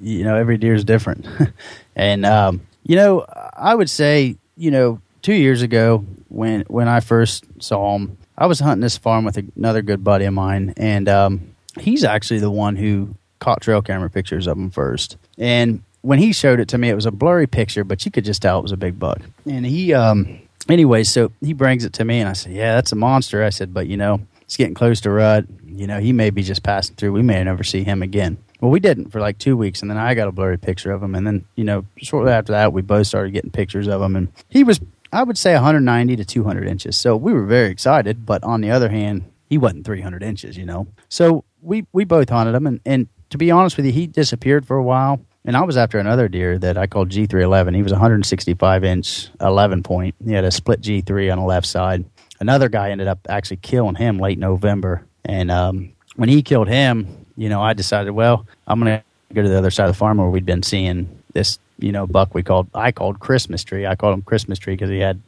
[0.00, 1.26] you know, every deer is different.
[1.96, 3.24] and, um, you know,
[3.54, 8.46] I would say, you know, two years ago when, when I first saw him, I
[8.46, 10.74] was hunting this farm with another good buddy of mine.
[10.76, 15.16] And, um, he's actually the one who caught trail camera pictures of him first.
[15.38, 18.24] And when he showed it to me, it was a blurry picture, but you could
[18.24, 19.20] just tell it was a big buck.
[19.46, 22.92] And he, um, anyway, so he brings it to me, and I said, "Yeah, that's
[22.92, 25.46] a monster." I said, "But you know, it's getting close to rut.
[25.66, 27.12] You know, he may be just passing through.
[27.12, 29.98] We may never see him again." Well, we didn't for like two weeks, and then
[29.98, 32.82] I got a blurry picture of him, and then you know, shortly after that, we
[32.82, 34.80] both started getting pictures of him, and he was,
[35.12, 36.96] I would say, 190 to 200 inches.
[36.96, 40.64] So we were very excited, but on the other hand, he wasn't 300 inches, you
[40.64, 40.86] know.
[41.08, 44.66] So we we both hunted him, and and to be honest with you, he disappeared
[44.66, 45.20] for a while.
[45.44, 47.74] And I was after another deer that I called G311.
[47.74, 50.14] He was 165 inch, 11 point.
[50.24, 52.04] He had a split G3 on the left side.
[52.38, 55.04] Another guy ended up actually killing him late November.
[55.24, 59.42] And um, when he killed him, you know, I decided, well, I'm going to go
[59.42, 62.34] to the other side of the farm where we'd been seeing this, you know, buck
[62.34, 63.84] we called, I called Christmas tree.
[63.84, 65.20] I called him Christmas tree because he had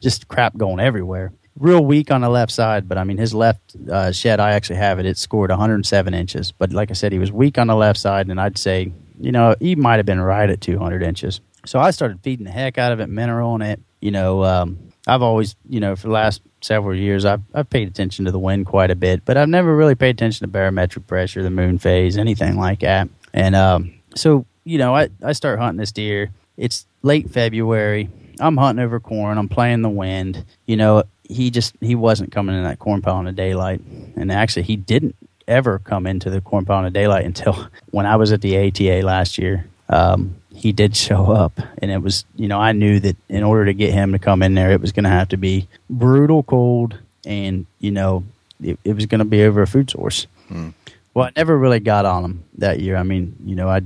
[0.00, 1.32] just crap going everywhere.
[1.58, 4.40] real weak on the left side, but I mean his left uh, shed.
[4.40, 5.06] I actually have it.
[5.06, 8.28] It scored 107 inches, but like I said, he was weak on the left side,
[8.28, 11.40] and I'd say you know he might have been right at 200 inches.
[11.64, 13.80] So I started feeding the heck out of it, mineral in it.
[14.00, 17.88] You know, um, I've always you know for the last several years I've I've paid
[17.88, 21.06] attention to the wind quite a bit, but I've never really paid attention to barometric
[21.06, 23.08] pressure, the moon phase, anything like that.
[23.32, 26.30] And um, so you know, I I start hunting this deer.
[26.56, 28.10] It's late February.
[28.40, 29.38] I'm hunting over corn.
[29.38, 30.44] I'm playing the wind.
[30.66, 33.80] You know, he just he wasn't coming in that corn pile in the daylight,
[34.16, 35.16] and actually he didn't
[35.52, 39.04] ever come into the corn pile in daylight until when I was at the ATA
[39.04, 39.66] last year.
[39.88, 43.66] Um, he did show up, and it was you know I knew that in order
[43.66, 46.42] to get him to come in there, it was going to have to be brutal
[46.42, 48.24] cold, and you know
[48.62, 50.26] it, it was going to be over a food source.
[50.48, 50.70] Hmm.
[51.14, 52.96] Well, I never really got on him that year.
[52.96, 53.82] I mean, you know, I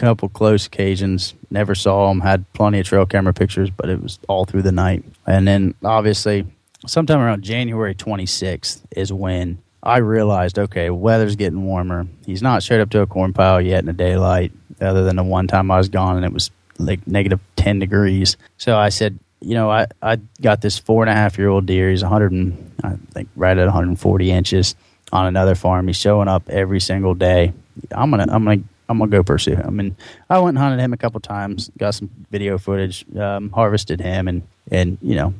[0.00, 1.34] couple close occasions.
[1.50, 2.20] Never saw him.
[2.20, 5.04] Had plenty of trail camera pictures, but it was all through the night.
[5.26, 6.46] And then obviously,
[6.86, 12.06] sometime around January 26th is when I realized, okay, weather's getting warmer.
[12.26, 15.22] He's not showed up to a corn pile yet in the daylight, other than the
[15.22, 18.36] one time I was gone and it was like negative 10 degrees.
[18.56, 21.66] So I said, you know, I, I got this four and a half year old
[21.66, 21.90] deer.
[21.90, 24.74] He's 100, and, I think right at 140 inches
[25.12, 25.86] on another farm.
[25.86, 27.52] He's showing up every single day.
[27.90, 29.80] I'm gonna, I'm gonna I'm gonna go pursue him.
[29.80, 29.96] And
[30.28, 34.28] I went and hunted him a couple times, got some video footage, um, harvested him,
[34.28, 35.34] and and you know,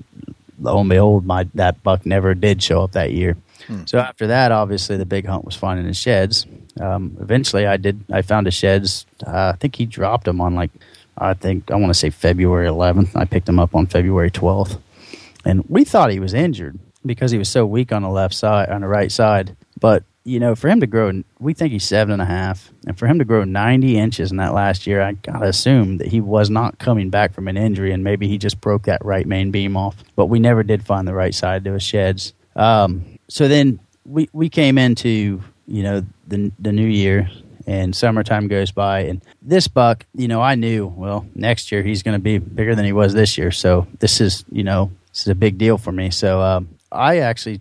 [0.60, 3.36] lo and behold, my that buck never did show up that year.
[3.66, 3.84] Hmm.
[3.86, 6.46] So after that, obviously the big hunt was finding his sheds.
[6.80, 8.04] Um, eventually, I did.
[8.12, 9.06] I found his sheds.
[9.26, 10.70] Uh, I think he dropped them on like
[11.18, 13.14] I think I want to say February 11th.
[13.14, 14.80] I picked him up on February 12th,
[15.44, 18.70] and we thought he was injured because he was so weak on the left side,
[18.70, 19.56] on the right side.
[19.78, 22.98] But you know, for him to grow, we think he's seven and a half, and
[22.98, 26.20] for him to grow 90 inches in that last year, I gotta assume that he
[26.20, 29.50] was not coming back from an injury, and maybe he just broke that right main
[29.50, 29.96] beam off.
[30.16, 32.32] But we never did find the right side to his sheds.
[32.56, 37.30] Um, so then we we came into you know the the new year,
[37.66, 42.02] and summertime goes by, and this buck, you know, I knew well next year he's
[42.02, 45.22] going to be bigger than he was this year, so this is you know this
[45.22, 46.10] is a big deal for me.
[46.10, 47.60] So um, I actually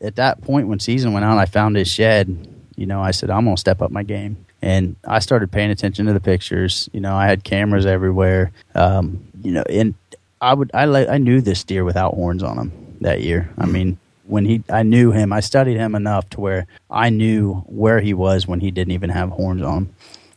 [0.00, 2.48] at that point when season went on, I found his shed.
[2.76, 6.06] You know, I said I'm gonna step up my game, and I started paying attention
[6.06, 6.90] to the pictures.
[6.92, 8.50] You know, I had cameras everywhere.
[8.74, 9.94] Um, you know, and
[10.40, 13.48] I would I I knew this deer without horns on him that year.
[13.56, 17.54] I mean, when he I knew him, I studied him enough to where I knew
[17.66, 19.94] where he was when he didn't even have horns on.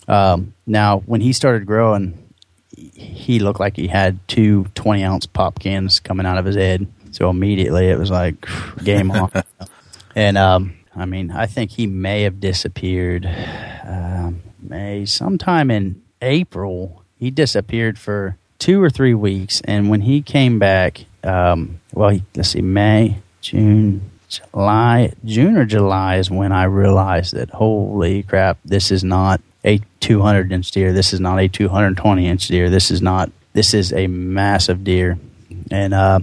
[0.08, 2.18] Um, now, when he started growing,
[2.76, 6.88] he looked like he had two 20 ounce pop cans coming out of his head.
[7.12, 8.46] So immediately it was like
[8.84, 9.32] game on.
[10.16, 13.28] And um, I mean, I think he may have disappeared.
[13.84, 20.22] Um, May sometime in April, he disappeared for two or three weeks, and when he
[20.22, 23.20] came back, um, well, he, let's see, May,
[23.50, 29.42] June, July, June or July is when I realized that holy crap, this is not
[29.64, 30.94] a 200 inch deer.
[30.94, 32.70] This is not a 220 inch deer.
[32.70, 33.32] This is not.
[33.54, 35.18] This is a massive deer,
[35.72, 36.20] and uh,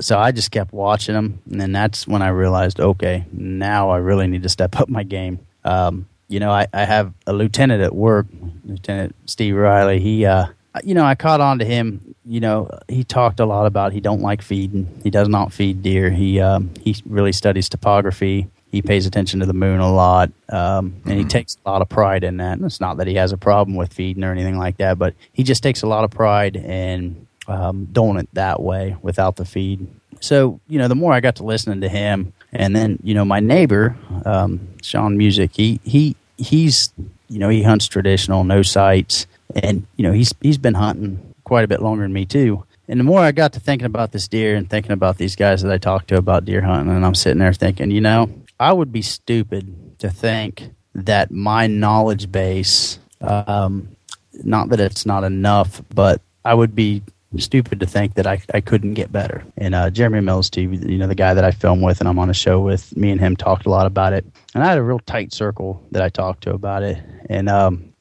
[0.00, 3.98] so I just kept watching them, and then that's when I realized, okay, now I
[3.98, 5.40] really need to step up my game.
[5.64, 8.26] Um, you know, I, I have a lieutenant at work,
[8.64, 10.00] Lieutenant Steve Riley.
[10.00, 10.46] He, uh,
[10.82, 12.14] you know, I caught on to him.
[12.24, 14.88] You know, he talked a lot about he don't like feeding.
[15.02, 16.10] He does not feed deer.
[16.10, 18.48] He um, he really studies topography.
[18.72, 21.28] He pays attention to the moon a lot, um, and he mm-hmm.
[21.28, 22.54] takes a lot of pride in that.
[22.54, 25.14] And it's not that he has a problem with feeding or anything like that, but
[25.32, 29.44] he just takes a lot of pride in um, doing it that way without the
[29.44, 29.86] feed.
[30.20, 33.24] So, you know, the more I got to listening to him, and then, you know,
[33.24, 36.92] my neighbor, um, Sean Music, he, he, he's,
[37.28, 41.64] you know, he hunts traditional, no sights, and, you know, he's, he's been hunting quite
[41.64, 42.64] a bit longer than me too.
[42.88, 45.62] And the more I got to thinking about this deer and thinking about these guys
[45.62, 48.72] that I talked to about deer hunting, and I'm sitting there thinking, you know, I
[48.72, 53.96] would be stupid to think that my knowledge base, um,
[54.42, 57.02] not that it's not enough, but I would be
[57.38, 59.44] stupid to think that I, I couldn't get better.
[59.56, 62.18] And uh, Jeremy Mills, too, you know, the guy that I film with and I'm
[62.18, 64.24] on a show with, me and him talked a lot about it.
[64.54, 67.02] And I had a real tight circle that I talked to about it.
[67.30, 67.93] And um,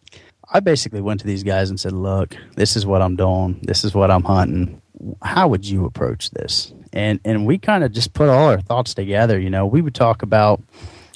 [0.53, 3.59] I basically went to these guys and said, look, this is what I'm doing.
[3.63, 4.81] This is what I'm hunting.
[5.21, 6.71] How would you approach this?
[6.93, 9.39] And, and we kind of just put all our thoughts together.
[9.39, 10.61] You know, we would talk about,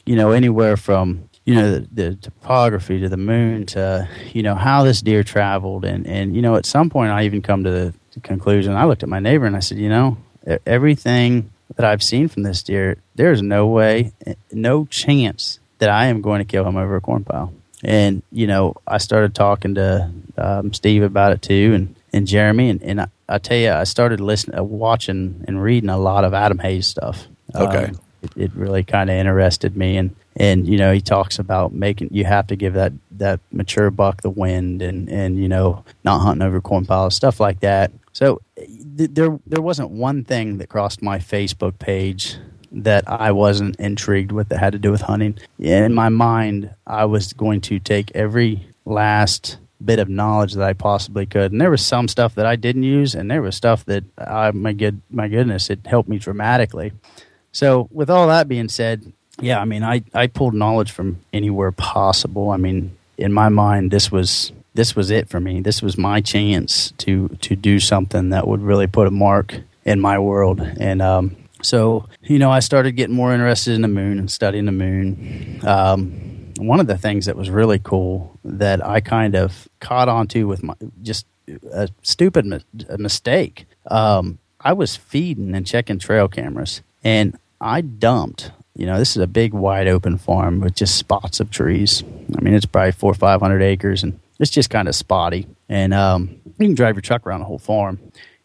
[0.05, 4.53] you know, anywhere from you know the, the, topography to the moon to you know
[4.53, 7.71] how this deer traveled and and you know at some point I even come to
[7.71, 8.73] the conclusion.
[8.73, 10.17] I looked at my neighbor and I said, you know,
[10.65, 16.07] everything that I've seen from this deer, there's no way, eh, no chance that I
[16.07, 17.53] am going to kill him over a corn pile.
[17.87, 22.69] And you know, I started talking to um, Steve about it too, and and Jeremy,
[22.69, 26.25] and, and I, I tell you, I started listening, uh, watching, and reading a lot
[26.25, 27.27] of Adam Hayes stuff.
[27.55, 27.85] Okay.
[27.85, 31.73] Um, it, it really kind of interested me, and and you know he talks about
[31.73, 35.85] making you have to give that that mature buck the wind, and and you know
[36.03, 37.93] not hunting over corn piles, stuff like that.
[38.11, 42.35] So th- there there wasn't one thing that crossed my Facebook page
[42.71, 45.37] that I wasn't intrigued with that had to do with hunting.
[45.59, 50.73] In my mind, I was going to take every last bit of knowledge that I
[50.73, 51.51] possibly could.
[51.51, 54.51] And there was some stuff that I didn't use, and there was stuff that I
[54.51, 56.93] my good my goodness, it helped me dramatically.
[57.51, 61.71] So with all that being said, yeah, I mean, I I pulled knowledge from anywhere
[61.71, 62.49] possible.
[62.49, 65.61] I mean, in my mind, this was this was it for me.
[65.61, 69.99] This was my chance to to do something that would really put a mark in
[69.99, 70.61] my world.
[70.61, 74.65] And um, so, you know, I started getting more interested in the moon and studying
[74.65, 75.59] the moon.
[75.65, 80.47] Um, one of the things that was really cool that I kind of caught onto
[80.47, 81.25] with my just
[81.71, 83.65] a stupid mi- a mistake.
[83.89, 88.51] Um, I was feeding and checking trail cameras, and I dumped.
[88.75, 92.03] You know, this is a big, wide open farm with just spots of trees.
[92.37, 95.47] I mean, it's probably four or five hundred acres, and it's just kind of spotty.
[95.69, 97.99] And um, you can drive your truck around the whole farm.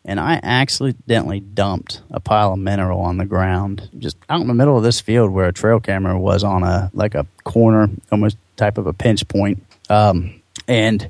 [0.05, 4.55] And I accidentally dumped a pile of mineral on the ground, just out in the
[4.55, 8.37] middle of this field where a trail camera was on a like a corner, almost
[8.57, 9.63] type of a pinch point.
[9.89, 11.09] Um, and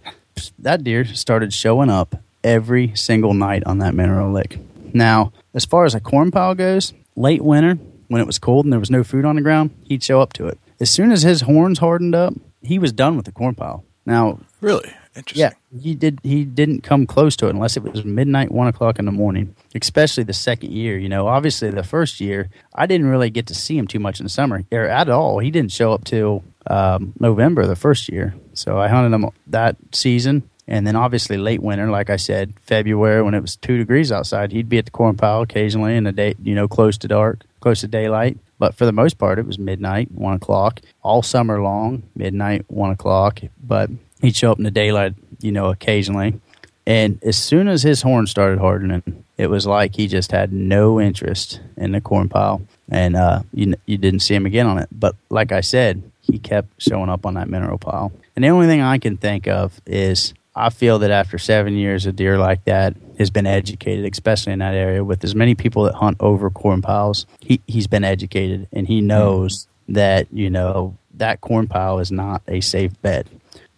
[0.59, 4.59] that deer started showing up every single night on that mineral lick.
[4.93, 7.79] Now, as far as a corn pile goes, late winter,
[8.09, 10.35] when it was cold and there was no food on the ground, he'd show up
[10.35, 10.59] to it.
[10.81, 13.85] As soon as his horns hardened up, he was done with the corn pile.
[14.05, 15.41] Now, Really interesting.
[15.41, 16.21] yeah, he did.
[16.23, 19.55] He didn't come close to it unless it was midnight, one o'clock in the morning.
[19.75, 20.99] Especially the second year.
[20.99, 24.21] You know, obviously the first year, I didn't really get to see him too much
[24.21, 25.39] in the summer or at all.
[25.39, 28.35] He didn't show up till um, November the first year.
[28.55, 30.49] So I hunted him that season.
[30.69, 34.53] And then obviously late winter, like I said, February when it was two degrees outside,
[34.53, 37.45] he'd be at the corn pile occasionally in the day, you know, close to dark,
[37.61, 38.39] close to daylight.
[38.59, 42.93] But for the most part, it was midnight, one o'clock, all summer long, midnight, one
[42.93, 43.41] o'clock.
[43.63, 43.91] But
[44.23, 46.41] he'd show up in the daylight, you know, occasionally.
[46.87, 51.01] And as soon as his horn started hardening, it was like he just had no
[51.01, 54.89] interest in the corn pile, and uh, you you didn't see him again on it.
[54.91, 58.13] But like I said, he kept showing up on that mineral pile.
[58.35, 62.05] And the only thing I can think of is I feel that after seven years,
[62.05, 65.85] a deer like that has been educated, especially in that area, with as many people
[65.85, 67.27] that hunt over corn piles.
[67.41, 72.43] He he's been educated, and he knows that you know that corn pile is not
[72.49, 73.29] a safe bet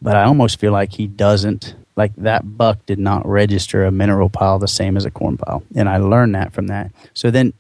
[0.05, 4.29] but I almost feel like he doesn't like that buck did not register a mineral
[4.29, 6.93] pile the same as a corn pile, and I learned that from that.
[7.15, 7.55] So then,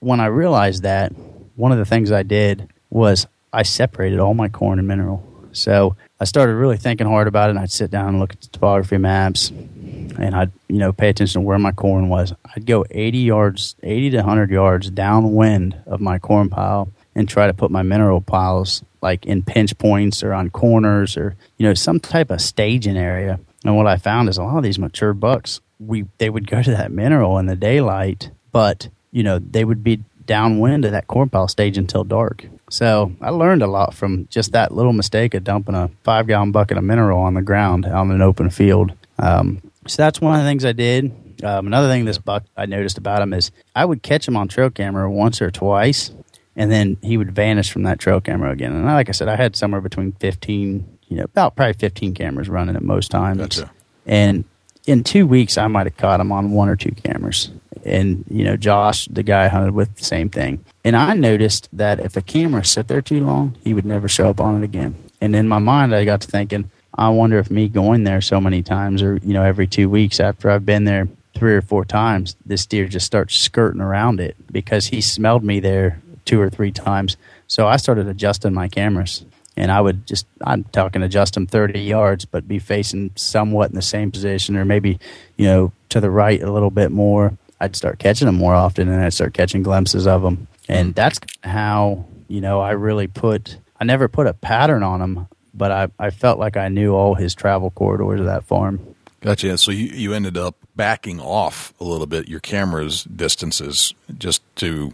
[0.00, 1.12] when I realized that,
[1.56, 5.26] one of the things I did was I separated all my corn and mineral.
[5.52, 8.42] So I started really thinking hard about it, and I'd sit down and look at
[8.42, 12.34] the topography maps, and I'd you know pay attention to where my corn was.
[12.54, 17.46] I'd go 80 yards, 80 to 100 yards downwind of my corn pile, and try
[17.46, 21.74] to put my mineral piles like in pinch points or on corners or you know
[21.74, 23.38] some type of staging area.
[23.64, 26.60] And what I found is a lot of these mature bucks, we they would go
[26.60, 31.06] to that mineral in the daylight, but you know they would be downwind of that
[31.06, 32.46] corn pile stage until dark.
[32.68, 36.50] So I learned a lot from just that little mistake of dumping a five gallon
[36.50, 38.92] bucket of mineral on the ground on an open field.
[39.20, 41.12] Um, so that's one of the things I did.
[41.44, 44.48] Um, another thing this buck I noticed about him is I would catch him on
[44.48, 46.10] trail camera once or twice,
[46.56, 48.72] and then he would vanish from that trail camera again.
[48.72, 52.14] And I, like I said, I had somewhere between fifteen, you know, about probably fifteen
[52.14, 53.38] cameras running at most times.
[53.38, 53.70] Gotcha.
[54.06, 54.44] And
[54.86, 57.50] in two weeks, I might have caught him on one or two cameras.
[57.84, 60.64] And you know, Josh, the guy I hunted with, the same thing.
[60.82, 64.30] And I noticed that if a camera sit there too long, he would never show
[64.30, 64.94] up on it again.
[65.20, 68.40] And in my mind, I got to thinking, I wonder if me going there so
[68.40, 71.84] many times, or you know, every two weeks after I've been there three or four
[71.84, 76.50] times, this deer just starts skirting around it because he smelled me there two or
[76.50, 77.16] three times.
[77.46, 79.24] So I started adjusting my cameras.
[79.56, 83.74] And I would just, I'm talking adjust them 30 yards, but be facing somewhat in
[83.74, 84.98] the same position or maybe,
[85.38, 87.32] you know, to the right a little bit more.
[87.58, 90.46] I'd start catching them more often and I'd start catching glimpses of them.
[90.68, 95.26] And that's how, you know, I really put, I never put a pattern on them,
[95.54, 98.94] but I, I felt like I knew all his travel corridors of that farm.
[99.22, 99.56] Gotcha.
[99.56, 104.92] So you, you ended up backing off a little bit your camera's distances just to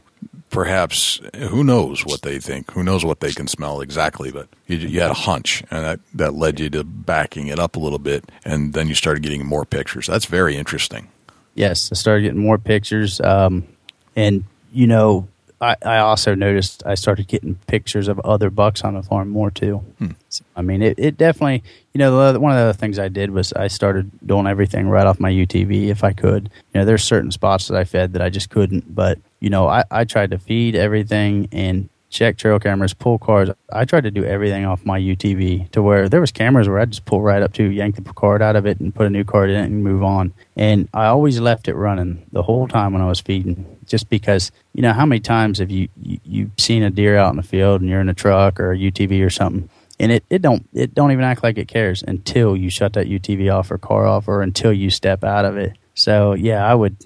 [0.52, 4.76] perhaps who knows what they think, who knows what they can smell exactly, but you,
[4.76, 7.98] you had a hunch, and that that led you to backing it up a little
[7.98, 10.06] bit, and then you started getting more pictures.
[10.06, 11.08] That's very interesting.
[11.54, 13.66] Yes, I started getting more pictures, um,
[14.14, 15.26] and you know,
[15.60, 19.50] I, I also noticed I started getting pictures of other bucks on the farm more
[19.50, 19.78] too.
[19.98, 20.10] Hmm.
[20.28, 21.62] So, I mean, it, it definitely,
[21.94, 24.88] you know, the, one of the other things I did was I started doing everything
[24.88, 26.50] right off my UTV if I could.
[26.74, 29.66] You know, there's certain spots that I fed that I just couldn't, but, you know,
[29.66, 33.50] I, I tried to feed everything and check trail cameras, pull cars.
[33.72, 36.84] I tried to do everything off my UTV to where there was cameras where I
[36.84, 39.24] just pull right up to, yank the card out of it, and put a new
[39.24, 40.32] card in it and move on.
[40.54, 44.52] And I always left it running the whole time when I was feeding, just because
[44.74, 47.42] you know how many times have you, you you've seen a deer out in the
[47.42, 49.68] field and you're in a truck or a UTV or something.
[49.98, 53.08] And it, it don't it don't even act like it cares until you shut that
[53.08, 55.72] UTV off or car off or until you step out of it.
[55.94, 56.96] So yeah, I would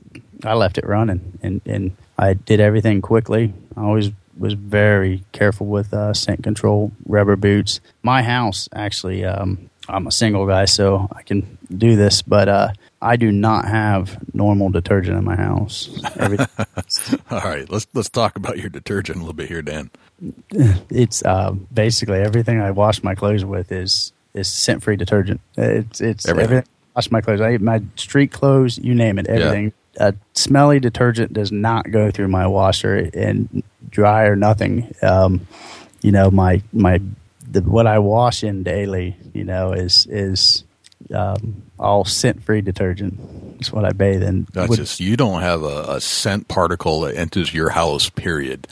[0.45, 3.53] I left it running and, and I did everything quickly.
[3.77, 7.81] I always was very careful with uh, scent control, rubber boots.
[8.03, 12.69] My house actually, um, I'm a single guy, so I can do this, but uh,
[13.01, 15.89] I do not have normal detergent in my house.
[16.17, 16.39] Every,
[17.31, 19.91] All right, let's let's talk about your detergent a little bit here, Dan.
[20.91, 25.41] it's uh, basically everything I wash my clothes with is is scent free detergent.
[25.57, 26.45] It's it's Everything.
[26.45, 26.69] everything.
[26.95, 27.41] I wash my clothes.
[27.41, 29.73] I my street clothes, you name it, everything.
[29.99, 34.95] A smelly detergent does not go through my washer and dry or nothing.
[35.03, 35.47] Um,
[36.03, 37.01] you know, my my
[37.51, 40.65] the, what I wash in daily, you know, is is
[41.15, 43.19] um, all scent free detergent.
[43.59, 44.47] It's what I bathe in.
[44.53, 48.11] That's Would- just you don't have a, a scent particle that enters your house.
[48.11, 48.67] Period.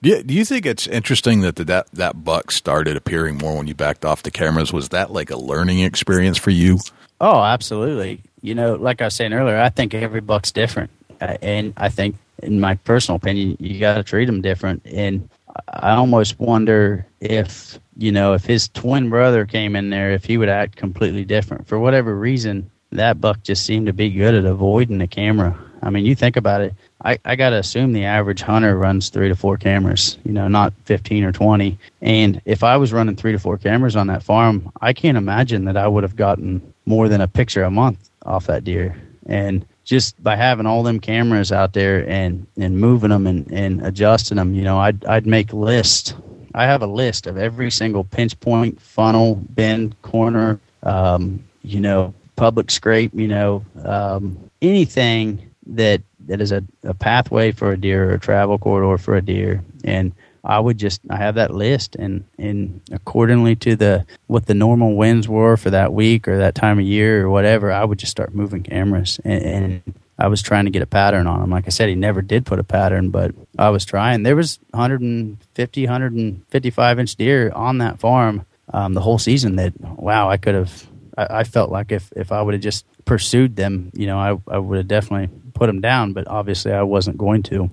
[0.00, 3.56] Do you, do you think it's interesting that the, that that buck started appearing more
[3.56, 4.72] when you backed off the cameras?
[4.72, 6.78] Was that like a learning experience for you?
[7.20, 8.22] Oh, absolutely.
[8.42, 10.90] You know, like I was saying earlier, I think every buck's different,
[11.20, 14.82] uh, and I think, in my personal opinion, you got to treat them different.
[14.84, 15.28] And
[15.68, 20.38] I almost wonder if you know if his twin brother came in there, if he
[20.38, 22.70] would act completely different for whatever reason.
[22.90, 25.58] That buck just seemed to be good at avoiding the camera.
[25.82, 26.74] I mean, you think about it.
[27.04, 30.46] I, I got to assume the average hunter runs three to four cameras, you know,
[30.46, 31.76] not 15 or 20.
[32.00, 35.64] And if I was running three to four cameras on that farm, I can't imagine
[35.64, 38.96] that I would have gotten more than a picture a month off that deer.
[39.26, 43.84] And just by having all them cameras out there and, and moving them and, and
[43.84, 46.14] adjusting them, you know, I'd, I'd make lists.
[46.54, 52.14] I have a list of every single pinch point, funnel, bend, corner, um, you know,
[52.36, 58.10] public scrape, you know, um, anything that that is a, a pathway for a deer
[58.10, 59.62] or a travel corridor for a deer.
[59.84, 60.12] And
[60.44, 64.96] I would just I have that list and and accordingly to the what the normal
[64.96, 68.10] winds were for that week or that time of year or whatever, I would just
[68.10, 71.50] start moving cameras and, and I was trying to get a pattern on him.
[71.50, 74.22] Like I said, he never did put a pattern, but I was trying.
[74.22, 79.56] There was 150, 155 inch deer on that farm um, the whole season.
[79.56, 80.86] That wow, I could have.
[81.16, 84.54] I, I felt like if if I would have just pursued them, you know, I
[84.54, 86.12] I would have definitely put them down.
[86.12, 87.70] But obviously, I wasn't going to.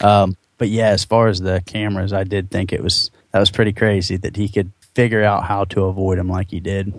[0.00, 3.50] Um, but yeah, as far as the cameras, I did think it was that was
[3.50, 6.92] pretty crazy that he could figure out how to avoid them like he did.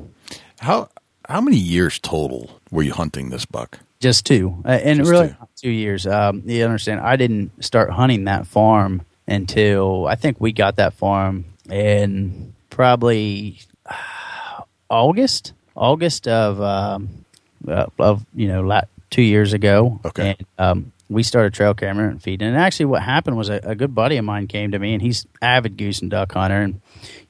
[0.59, 0.89] How
[1.29, 3.77] how many years total were you hunting this buck?
[3.99, 5.35] Just two, uh, and Just really two.
[5.55, 6.07] two years.
[6.07, 7.01] Um, you understand?
[7.01, 13.59] I didn't start hunting that farm until I think we got that farm in probably
[13.85, 17.09] uh, August, August of um,
[17.67, 19.99] uh, of you know la- two years ago.
[20.03, 20.35] Okay.
[20.35, 22.47] and um, we started trail camera and feeding.
[22.47, 25.01] And actually, what happened was a, a good buddy of mine came to me, and
[25.01, 26.81] he's avid goose and duck hunter, and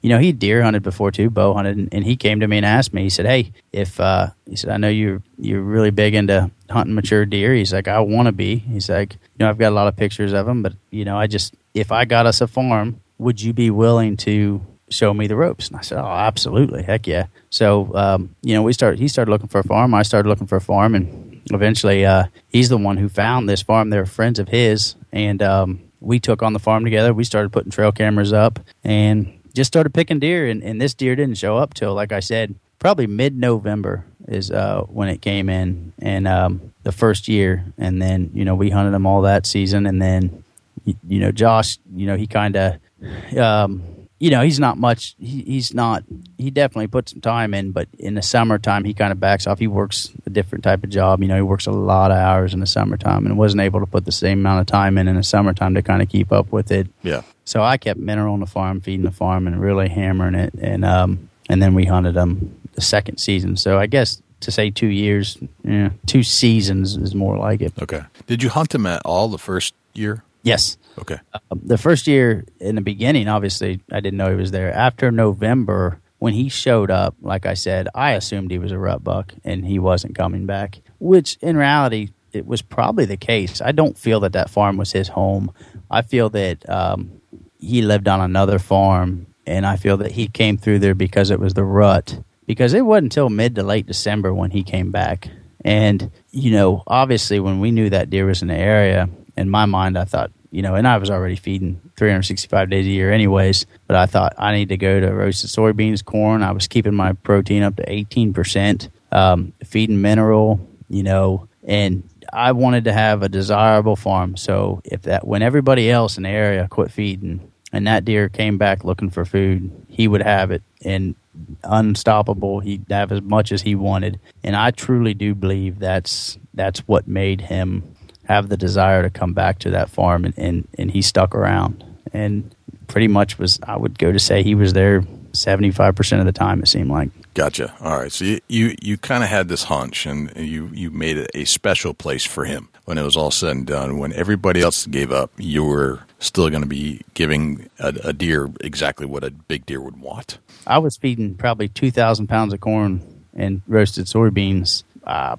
[0.01, 2.57] you know he deer hunted before too, bow hunted, and, and he came to me
[2.57, 3.01] and asked me.
[3.01, 6.93] He said, "Hey, if uh, he said I know you're you're really big into hunting
[6.93, 9.75] mature deer." He's like, "I want to be." He's like, "You know, I've got a
[9.75, 12.47] lot of pictures of them, but you know, I just if I got us a
[12.47, 14.61] farm, would you be willing to?"
[14.91, 15.69] Show me the ropes.
[15.69, 16.83] And i said oh absolutely.
[16.83, 17.27] Heck yeah.
[17.49, 19.93] So um, you know we started he started looking for a farm.
[19.93, 20.95] I started looking for a farm.
[20.95, 23.89] And eventually uh, he's the one who found this farm.
[23.89, 24.95] They're friends of his.
[25.11, 27.13] And um, we took on the farm together.
[27.13, 30.47] We started putting trail cameras up and just started picking deer.
[30.47, 34.81] And, and this deer didn't show up till like i said probably mid-november is uh,
[34.83, 35.93] when it came in.
[35.99, 37.65] And um, the first year.
[37.77, 39.85] And then you know we hunted them all that season.
[39.85, 40.43] And then
[40.85, 43.83] you, you know josh you know he kind of um,
[44.21, 46.03] you know he's not much he, he's not
[46.37, 49.57] he definitely put some time in but in the summertime he kind of backs off
[49.59, 52.53] he works a different type of job you know he works a lot of hours
[52.53, 55.15] in the summertime and wasn't able to put the same amount of time in in
[55.15, 57.21] the summertime to kind of keep up with it Yeah.
[57.45, 60.53] so I kept mineral on the farm, feeding the farm, and really hammering it.
[60.61, 63.57] And um, and then we hunted them the second season.
[63.57, 67.73] So I guess to say two years, yeah, two seasons is more like it.
[67.81, 68.03] Okay.
[68.27, 70.23] Did you hunt him at all the first year?
[70.43, 71.17] Yes, Okay.
[71.33, 74.73] Um, the first year in the beginning, obviously I didn't know he was there.
[74.73, 79.03] After November, when he showed up, like I said, I assumed he was a rut
[79.03, 80.81] buck and he wasn't coming back.
[80.99, 83.61] Which in reality, it was probably the case.
[83.61, 85.51] I don't feel that that farm was his home.
[85.89, 87.21] I feel that um,
[87.59, 91.39] he lived on another farm, and I feel that he came through there because it
[91.39, 92.23] was the rut.
[92.45, 95.29] Because it wasn't until mid to late December when he came back,
[95.65, 99.09] and you know, obviously, when we knew that deer was in the area,
[99.41, 102.89] in my mind, I thought, you know, and I was already feeding 365 days a
[102.89, 103.65] year, anyways.
[103.87, 106.43] But I thought I need to go to roasted soybeans, corn.
[106.43, 112.03] I was keeping my protein up to 18 percent, um, feeding mineral, you know, and
[112.33, 114.37] I wanted to have a desirable farm.
[114.37, 118.57] So if that when everybody else in the area quit feeding and that deer came
[118.57, 121.15] back looking for food, he would have it and
[121.63, 122.59] unstoppable.
[122.59, 124.19] He'd have as much as he wanted.
[124.43, 127.95] And I truly do believe that's that's what made him
[128.31, 131.83] have the desire to come back to that farm and, and, and he stuck around.
[132.13, 132.55] And
[132.87, 135.03] pretty much was I would go to say he was there
[135.33, 137.09] seventy five percent of the time it seemed like.
[137.33, 137.73] Gotcha.
[137.79, 138.11] All right.
[138.11, 141.45] So you you, you kind of had this hunch, and you you made it a
[141.45, 143.97] special place for him when it was all said and done.
[143.97, 148.49] When everybody else gave up, you were still going to be giving a, a, deer
[148.61, 150.37] exactly what a big deer would want.
[150.67, 155.37] I was feeding probably two thousand pounds of corn and roasted soybeans uh,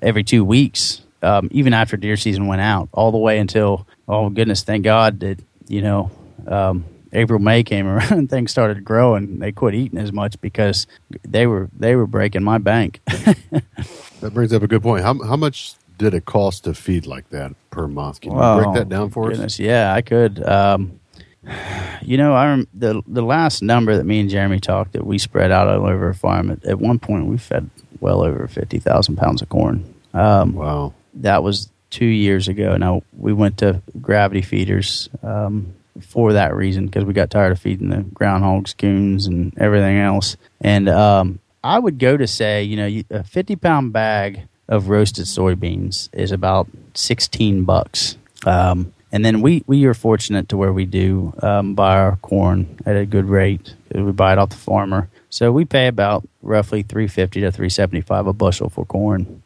[0.00, 4.28] every two weeks, um, even after deer season went out, all the way until oh
[4.28, 6.10] goodness, thank God that you know.
[6.46, 9.38] Um, April May came around and things started growing.
[9.38, 10.86] They quit eating as much because
[11.22, 13.00] they were they were breaking my bank.
[13.06, 15.04] that brings up a good point.
[15.04, 18.20] How how much did it cost to feed like that per month?
[18.20, 19.60] Can you break that down for goodness, us?
[19.60, 20.42] Yeah, I could.
[20.46, 21.00] Um,
[22.02, 25.18] you know, I rem- the the last number that me and Jeremy talked that we
[25.18, 26.50] spread out all over a farm.
[26.50, 27.70] At, at one point, we fed
[28.00, 29.94] well over fifty thousand pounds of corn.
[30.14, 32.76] Um, wow, that was two years ago.
[32.76, 35.08] Now we went to gravity feeders.
[35.22, 39.98] Um, for that reason because we got tired of feeding the groundhogs, coons, and everything
[39.98, 40.36] else.
[40.60, 45.26] And um, I would go to say, you know, a 50 pound bag of roasted
[45.26, 48.16] soybeans is about 16 bucks.
[48.46, 52.78] Um, and then we, we are fortunate to where we do um, buy our corn
[52.86, 53.74] at a good rate.
[53.94, 55.10] We buy it off the farmer.
[55.28, 59.42] So we pay about roughly 350 to 375 a bushel for corn.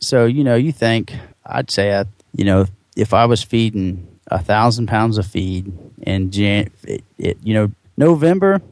[0.00, 4.86] So, you know, you think, I'd say, you know, if I was feeding a thousand
[4.86, 5.72] pounds of feed
[6.02, 8.62] in Jan- it, it, you know November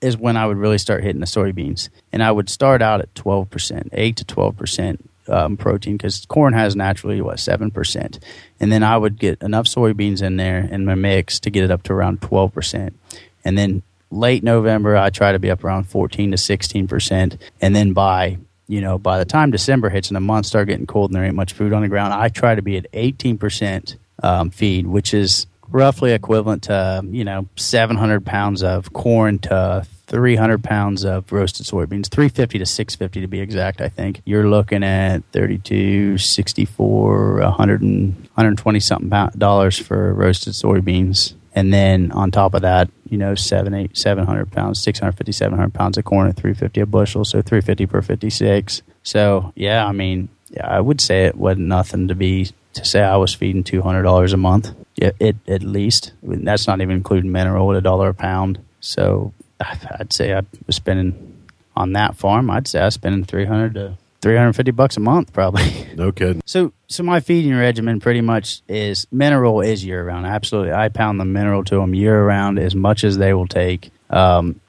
[0.00, 3.14] is when I would really start hitting the soybeans, and I would start out at
[3.14, 8.20] twelve percent, eight to twelve percent um, protein because corn has naturally what seven percent,
[8.60, 11.70] and then I would get enough soybeans in there in my mix to get it
[11.70, 12.98] up to around twelve percent,
[13.44, 17.74] and then late November I try to be up around fourteen to sixteen percent, and
[17.74, 18.38] then by
[18.68, 21.24] you know by the time December hits and the months start getting cold and there
[21.24, 24.86] ain't much food on the ground, I try to be at eighteen percent um, feed,
[24.86, 31.30] which is roughly equivalent to you know 700 pounds of corn to 300 pounds of
[31.30, 34.22] roasted soybeans 350 to 650 to be exact i think.
[34.24, 41.34] You're looking at 32 64 100 and 120 something dollars for roasted soybeans.
[41.54, 45.98] And then on top of that you know 7 8 700 pounds 650 700 pounds
[45.98, 50.66] of corn at 350 a bushel so 350 per 56 so yeah i mean yeah,
[50.66, 54.02] I would say it wasn't nothing to be to say I was feeding two hundred
[54.02, 54.74] dollars a month.
[54.96, 56.12] Yeah, it at least.
[56.22, 58.58] I mean, that's not even including mineral at a dollar a pound.
[58.80, 61.46] So I'd say I was spending
[61.76, 62.50] on that farm.
[62.50, 65.86] I'd say I was spending three hundred to three hundred fifty bucks a month, probably.
[65.94, 66.40] No kidding.
[66.46, 70.26] So, so my feeding regimen pretty much is mineral is year round.
[70.26, 73.90] Absolutely, I pound the mineral to them year round as much as they will take.
[74.10, 74.60] Um,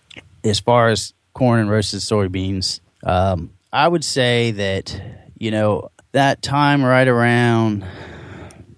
[0.44, 5.02] as far as corn and roasted soybeans, um, I would say that
[5.38, 7.86] you know that time right around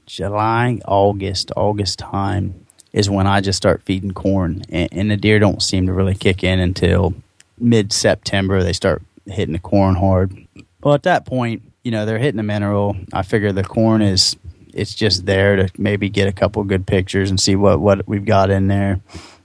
[0.06, 5.40] July, August, August time is when I just start feeding corn, and, and the deer
[5.40, 7.14] don't seem to really kick in until
[7.58, 8.62] mid September.
[8.62, 10.48] They start hitting the corn hard.
[10.84, 12.96] Well, at that point, you know they're hitting the mineral.
[13.14, 14.36] I figure the corn is
[14.74, 18.26] it's just there to maybe get a couple good pictures and see what what we've
[18.26, 19.02] got in there.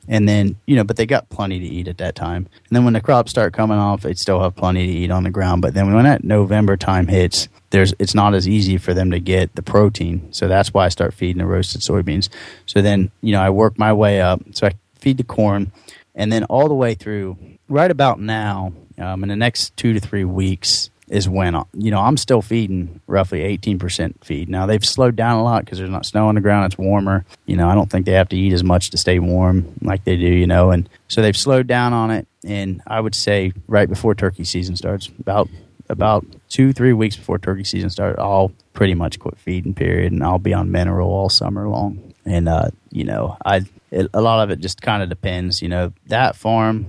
[0.09, 2.47] And then you know but they got plenty to eat at that time.
[2.69, 5.25] And then when the crops start coming off they still have plenty to eat on
[5.25, 5.63] the ground.
[5.63, 9.19] But then when that november time hits there's it's not as easy for them to
[9.19, 10.33] get the protein.
[10.33, 12.29] So that's why i start feeding the roasted soybeans.
[12.67, 14.41] So then you know i work my way up.
[14.53, 15.73] So i feed the corn.
[16.15, 17.37] And then all the way through
[17.69, 22.01] right about now um, in the next two to three weeks is when you know
[22.01, 24.49] I'm still feeding roughly 18% feed.
[24.49, 27.25] Now they've slowed down a lot because there's not snow on the ground; it's warmer.
[27.47, 30.05] You know, I don't think they have to eat as much to stay warm like
[30.05, 30.27] they do.
[30.27, 32.27] You know, and so they've slowed down on it.
[32.45, 35.49] And I would say right before turkey season starts, about
[35.89, 39.75] about two three weeks before turkey season starts, I'll pretty much quit feeding.
[39.75, 42.15] Period, and I'll be on mineral all summer long.
[42.25, 45.63] And uh, you know, I it, a lot of it just kind of depends.
[45.63, 46.87] You know, that farm,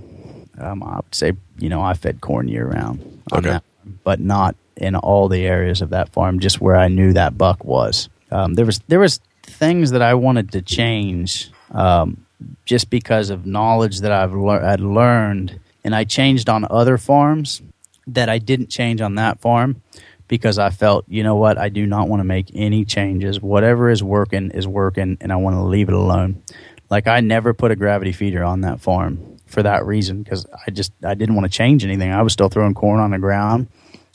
[0.58, 3.22] um, I would say, you know, I fed corn year round.
[3.32, 3.50] Okay.
[3.50, 3.64] That
[4.04, 7.64] but not in all the areas of that farm, just where I knew that buck
[7.64, 8.08] was.
[8.30, 12.24] Um, there was there was things that I wanted to change um,
[12.64, 17.62] just because of knowledge that I've lear- had learned, and I changed on other farms
[18.06, 19.82] that I didn't change on that farm
[20.28, 23.40] because I felt, you know what, I do not want to make any changes.
[23.40, 26.42] Whatever is working is working, and I want to leave it alone.
[26.90, 30.70] Like I never put a gravity feeder on that farm for that reason because I
[30.70, 32.12] just I didn't want to change anything.
[32.12, 33.68] I was still throwing corn on the ground.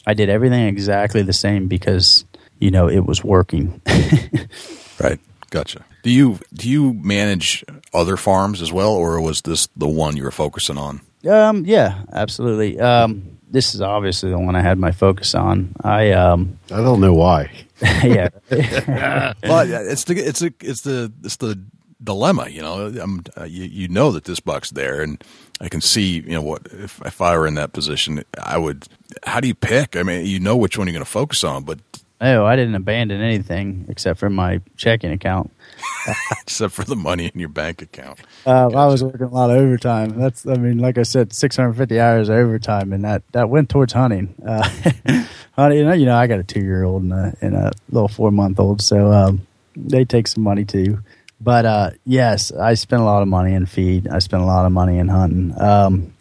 [0.05, 2.25] I did everything exactly the same because
[2.59, 3.81] you know it was working.
[4.99, 5.19] Right.
[5.49, 5.85] Gotcha.
[6.01, 7.63] Do you do you manage
[7.93, 11.01] other farms as well, or was this the one you were focusing on?
[11.29, 12.79] um, yeah, absolutely.
[12.79, 15.75] Um, this is obviously the one I had my focus on.
[15.83, 17.51] I um, I don't know why.
[17.81, 18.29] yeah,
[19.43, 21.61] well, yeah, it's the it's the it's the it's the
[22.03, 22.49] dilemma.
[22.49, 25.23] You know, I'm, uh, you you know that this buck's there, and
[25.61, 28.87] I can see you know what if if I were in that position, I would.
[29.23, 29.95] How do you pick?
[29.95, 31.79] I mean, you know which one you're going to focus on, but
[32.23, 35.51] oh, I didn't abandon anything except for my checking account.
[36.41, 38.19] except for the money in your bank account.
[38.45, 40.19] Uh, I was working a lot of overtime.
[40.19, 43.93] That's, I mean, like I said, 650 hours of overtime, and that, that went towards
[43.93, 44.33] hunting.
[44.45, 44.63] Uh,
[45.53, 47.71] hunting, you know, you know, I got a two year old and a, and a
[47.91, 49.45] little four month old, so um,
[49.75, 50.99] they take some money too.
[51.43, 54.07] But uh, yes, I spent a lot of money in feed.
[54.07, 55.53] I spent a lot of money in hunting.
[55.59, 56.13] Um,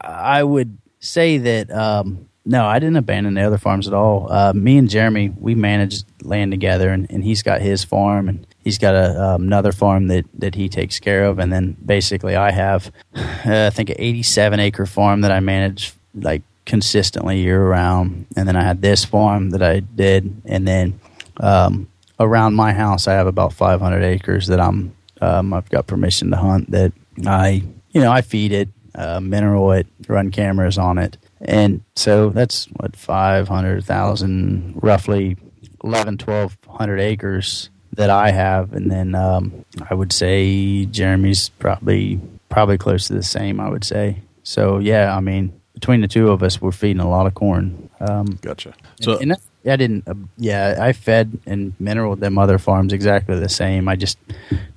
[0.00, 4.30] I would say that um, no, I didn't abandon the other farms at all.
[4.30, 8.46] Uh, me and Jeremy, we managed land together, and, and he's got his farm, and
[8.58, 12.36] he's got a, um, another farm that, that he takes care of, and then basically
[12.36, 17.66] I have, uh, I think, an 87 acre farm that I manage like consistently year
[17.66, 21.00] round, and then I had this farm that I did, and then
[21.38, 21.88] um,
[22.20, 26.36] around my house I have about 500 acres that I'm um, I've got permission to
[26.36, 26.92] hunt that
[27.26, 32.30] I you know I feed it, uh, mineral it, run cameras on it, and so
[32.30, 35.36] that's what 500,000 roughly
[35.82, 38.72] 11 1200 acres that I have.
[38.72, 43.84] And then um, I would say Jeremy's probably probably close to the same I would
[43.84, 44.18] say.
[44.42, 47.90] So yeah I mean between the two of us we're feeding a lot of corn.
[48.00, 48.74] Um, Gotcha.
[49.00, 52.92] so So and, that- I didn't uh, yeah I fed and mineral them other farms
[52.92, 54.18] exactly the same I just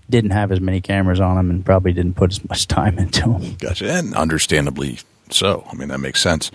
[0.10, 3.22] didn't have as many cameras on them and probably didn't put as much time into
[3.22, 5.66] them Gotcha, and understandably so.
[5.72, 6.52] I mean, that makes sense.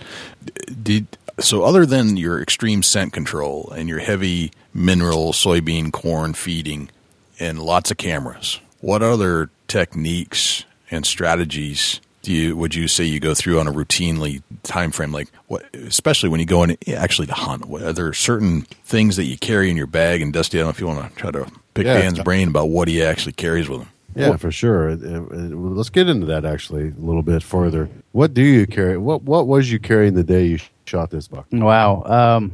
[0.81, 1.07] Did
[1.39, 1.63] so?
[1.63, 6.89] Other than your extreme scent control and your heavy mineral soybean corn feeding
[7.39, 13.19] and lots of cameras, what other techniques and strategies do you would you say you
[13.19, 15.11] go through on a routinely time frame?
[15.11, 17.65] Like what, especially when you go in actually to hunt?
[17.65, 20.21] What, are there certain things that you carry in your bag?
[20.21, 21.45] And Dusty, I don't know if you want to try to
[21.75, 21.99] pick Yeah.
[21.99, 23.89] Dan's brain about what he actually carries with him.
[24.15, 24.95] Yeah, for sure.
[24.95, 27.89] Let's get into that actually a little bit further.
[28.11, 28.97] What do you carry?
[28.97, 31.47] What What was you carrying the day you shot this buck?
[31.51, 32.03] Wow.
[32.03, 32.53] Um,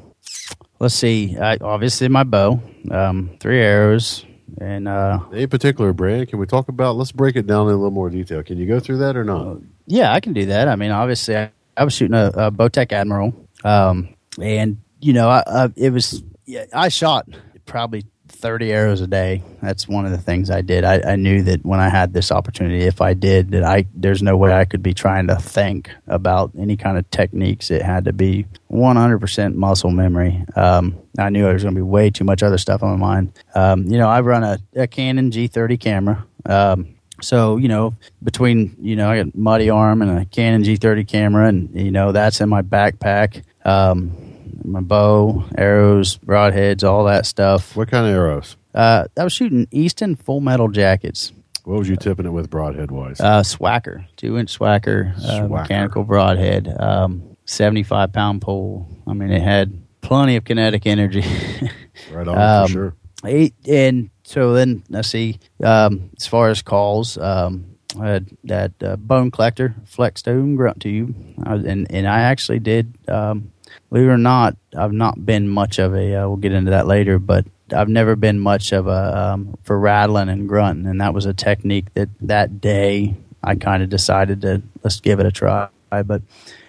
[0.79, 1.37] let's see.
[1.37, 4.25] I, obviously, my bow, um, three arrows,
[4.59, 6.29] and uh, A particular brand?
[6.29, 6.95] Can we talk about?
[6.95, 8.43] Let's break it down in a little more detail.
[8.43, 9.57] Can you go through that or not?
[9.85, 10.67] yeah, I can do that.
[10.67, 13.33] I mean, obviously, I, I was shooting a, a Bowtech Admiral,
[13.63, 17.27] um, and you know, I, I, it was yeah, I shot
[17.65, 18.05] probably
[18.39, 19.43] thirty arrows a day.
[19.61, 20.83] That's one of the things I did.
[20.83, 24.23] I, I knew that when I had this opportunity, if I did, that I there's
[24.23, 27.69] no way I could be trying to think about any kind of techniques.
[27.69, 30.43] It had to be one hundred percent muscle memory.
[30.55, 33.07] Um, I knew there was going to be way too much other stuff on my
[33.07, 33.33] mind.
[33.55, 36.25] Um, you know, I run a, a Canon G30 camera.
[36.45, 41.07] Um, so you know, between you know, I got Muddy Arm and a Canon G30
[41.07, 43.43] camera, and you know that's in my backpack.
[43.65, 44.28] Um,
[44.71, 47.75] my bow, arrows, broadheads, all that stuff.
[47.75, 48.55] What kind of arrows?
[48.73, 51.31] Uh, I was shooting Easton full metal jackets.
[51.63, 53.19] What was you tipping it with broadhead wise?
[53.19, 55.49] Uh, Swhacker, two inch Swhacker, uh, Swhacker.
[55.49, 58.87] mechanical broadhead, um, 75 pound pole.
[59.05, 61.21] I mean, it had plenty of kinetic energy.
[62.11, 62.95] right on um, for sure.
[63.25, 65.39] Eight, and so then let's see.
[65.63, 71.15] Um, as far as calls, um, I had that uh, bone collector, Flextone grunt tube,
[71.43, 72.97] I was, and and I actually did.
[73.07, 73.51] Um,
[73.89, 76.15] believe it or not, I've not been much of a.
[76.15, 79.77] Uh, we'll get into that later, but I've never been much of a um, for
[79.79, 84.41] rattling and grunting, and that was a technique that that day I kind of decided
[84.41, 85.69] to let's give it a try.
[85.89, 86.21] But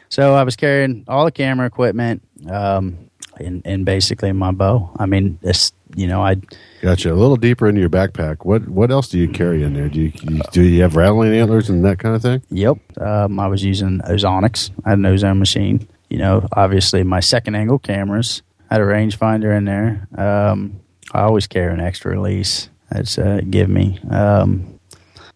[0.08, 2.22] so I was carrying all the camera equipment.
[2.48, 3.10] Um,
[3.40, 4.90] and, and basically my bow.
[4.98, 6.36] I mean, this, you know, I
[6.82, 7.12] Gotcha.
[7.12, 8.44] A little deeper into your backpack.
[8.44, 9.88] What What else do you carry in there?
[9.88, 12.42] Do you, you do you have rattling antlers and that kind of thing?
[12.50, 12.98] Yep.
[12.98, 14.70] Um, I was using Ozonics.
[14.84, 15.86] I had an ozone machine.
[16.11, 20.06] You know, obviously my second angle cameras I had a rangefinder in there.
[20.16, 20.80] Um,
[21.12, 22.68] I always carry an extra release.
[22.90, 24.78] That's uh, give me um,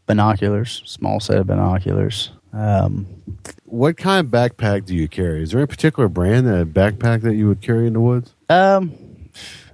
[0.07, 2.31] binoculars, small set of binoculars.
[2.53, 3.07] Um,
[3.65, 5.43] what kind of backpack do you carry?
[5.43, 8.33] Is there a particular brand that backpack that you would carry in the woods?
[8.49, 8.93] Um,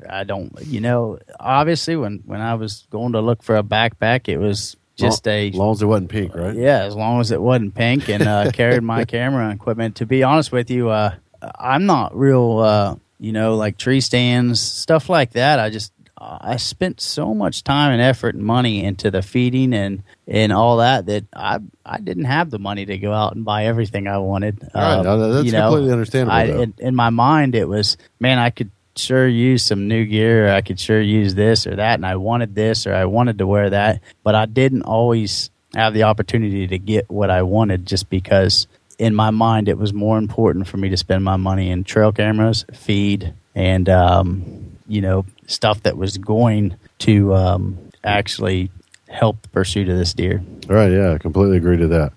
[0.09, 0.51] I don't.
[0.65, 4.77] You know, obviously, when when I was going to look for a backpack, it was
[5.01, 6.55] just long, a as long as it wasn't pink, right?
[6.55, 9.97] yeah, as long as it wasn't pink, and uh, carried my camera equipment.
[9.97, 11.15] To be honest with you, uh,
[11.59, 12.59] I'm not real.
[12.59, 15.59] Uh, you know, like tree stands, stuff like that.
[15.59, 20.03] I just I spent so much time and effort and money into the feeding and
[20.29, 23.67] and all that that I I didn't have the money to go out and buy
[23.67, 24.61] everything I wanted.
[24.75, 27.97] Right, Um, no, that's you know, completely understandable, I, in, in my mind, it was
[28.19, 30.53] man, I could sure use some new gear.
[30.53, 33.47] I could sure use this or that, and I wanted this or I wanted to
[33.47, 38.11] wear that, but I didn't always have the opportunity to get what I wanted just
[38.11, 38.67] because
[38.99, 42.13] in my mind it was more important for me to spend my money in trail
[42.13, 48.71] cameras, feed, and um, you know stuff that was going to um, actually
[49.09, 50.43] help the pursuit of this deer.
[50.69, 52.13] All right, yeah, I completely agree to that.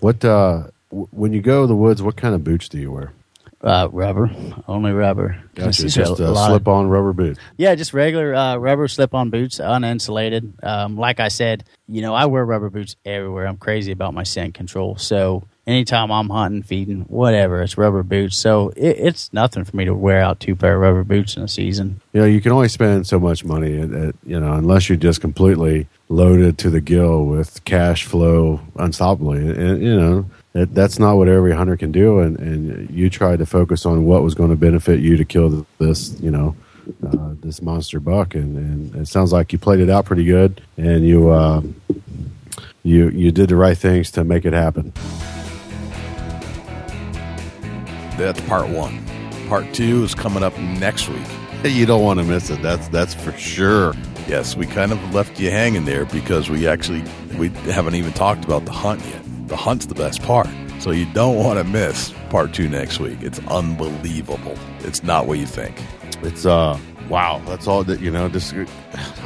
[0.00, 3.12] What uh, when you go to the woods, what kind of boots do you wear?
[3.60, 4.30] Uh, rubber,
[4.68, 5.36] only rubber.
[5.56, 5.88] Gotcha.
[5.88, 7.40] Just a uh, lot of- slip-on rubber boots.
[7.56, 10.62] Yeah, just regular uh, rubber slip-on boots, uninsulated.
[10.64, 13.48] Um, like I said, you know, I wear rubber boots everywhere.
[13.48, 14.96] I'm crazy about my scent control.
[14.96, 18.36] So anytime I'm hunting, feeding, whatever, it's rubber boots.
[18.36, 21.42] So it, it's nothing for me to wear out two pair of rubber boots in
[21.42, 22.00] a season.
[22.12, 24.96] You know, you can only spend so much money, at, at, you know, unless you're
[24.96, 29.58] just completely loaded to the gill with cash flow unstoppably.
[29.58, 30.26] And, you know,
[30.58, 32.18] that, that's not what every hunter can do.
[32.18, 35.64] And, and you tried to focus on what was going to benefit you to kill
[35.78, 36.56] this, you know,
[37.06, 38.34] uh, this monster buck.
[38.34, 41.62] And, and it sounds like you played it out pretty good, and you uh,
[42.82, 44.92] you you did the right things to make it happen.
[48.16, 49.04] That's part one.
[49.48, 51.26] Part two is coming up next week.
[51.62, 52.62] You don't want to miss it.
[52.62, 53.94] That's that's for sure.
[54.26, 57.02] Yes, we kind of left you hanging there because we actually
[57.38, 59.27] we haven't even talked about the hunt yet.
[59.48, 60.48] The hunt's the best part.
[60.80, 63.18] So you don't want to miss part two next week.
[63.22, 64.54] It's unbelievable.
[64.80, 65.74] It's not what you think.
[66.22, 66.78] It's uh
[67.08, 67.40] wow.
[67.46, 68.28] That's all that you know.
[68.28, 68.54] Just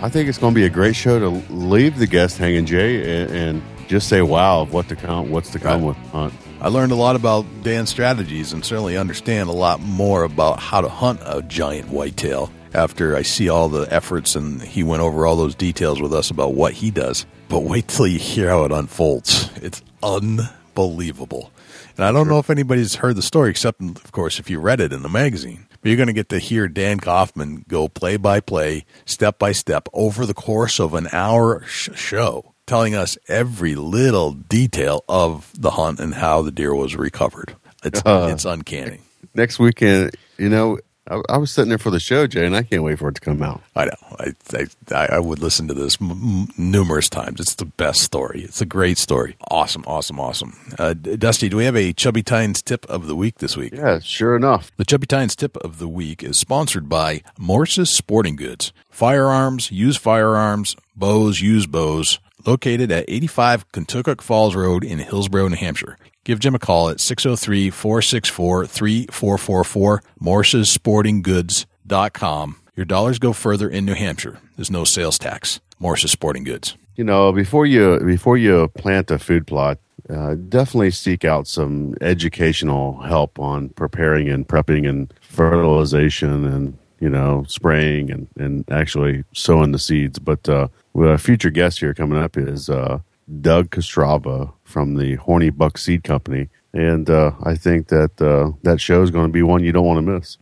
[0.00, 3.22] I think it's going to be a great show to leave the guest hanging, Jay,
[3.22, 5.88] and, and just say wow of what to come, what's to come Right.
[5.88, 6.34] with hunt.
[6.60, 10.80] I learned a lot about Dan's strategies and certainly understand a lot more about how
[10.80, 15.26] to hunt a giant whitetail after I see all the efforts and he went over
[15.26, 17.26] all those details with us about what he does.
[17.52, 19.50] But wait till you hear how it unfolds.
[19.56, 21.52] It's unbelievable.
[21.96, 24.80] And I don't know if anybody's heard the story except, of course, if you read
[24.80, 25.66] it in the magazine.
[25.82, 29.52] But you're going to get to hear Dan Coffman go play by play, step by
[29.52, 35.52] step, over the course of an hour sh- show, telling us every little detail of
[35.60, 37.54] the hunt and how the deer was recovered.
[37.84, 38.30] It's Uh.
[38.32, 39.00] it's uncanny.
[39.34, 40.78] Next weekend, you know,
[41.08, 43.16] I, I was sitting there for the show, Jay, and I can't wait for it
[43.16, 43.60] to come out.
[43.74, 43.90] I know.
[44.18, 47.40] I I, I would listen to this m- numerous times.
[47.40, 48.42] It's the best story.
[48.42, 49.36] It's a great story.
[49.50, 50.56] Awesome, awesome, awesome.
[50.78, 53.72] Uh, Dusty, do we have a Chubby Tines tip of the week this week?
[53.74, 54.70] Yeah, sure enough.
[54.76, 58.72] The Chubby Tines tip of the week is sponsored by Morse's Sporting Goods.
[58.90, 65.56] Firearms, used firearms, bows, used bows, located at 85 Kentucky Falls Road in Hillsborough, New
[65.56, 65.98] Hampshire.
[66.24, 72.56] Give Jim a call at 603 464 3444, morsessportinggoods.com.
[72.76, 74.38] Your dollars go further in New Hampshire.
[74.56, 75.58] There's no sales tax.
[75.80, 76.76] Morse's Sporting Goods.
[76.94, 81.96] You know, before you before you plant a food plot, uh, definitely seek out some
[82.00, 89.24] educational help on preparing and prepping and fertilization and you know spraying and, and actually
[89.32, 90.20] sowing the seeds.
[90.20, 93.00] But uh, a future guest here coming up is uh,
[93.40, 98.80] Doug Kostrava from the Horny Buck Seed Company, and uh, I think that uh, that
[98.80, 100.38] show is going to be one you don't want to miss.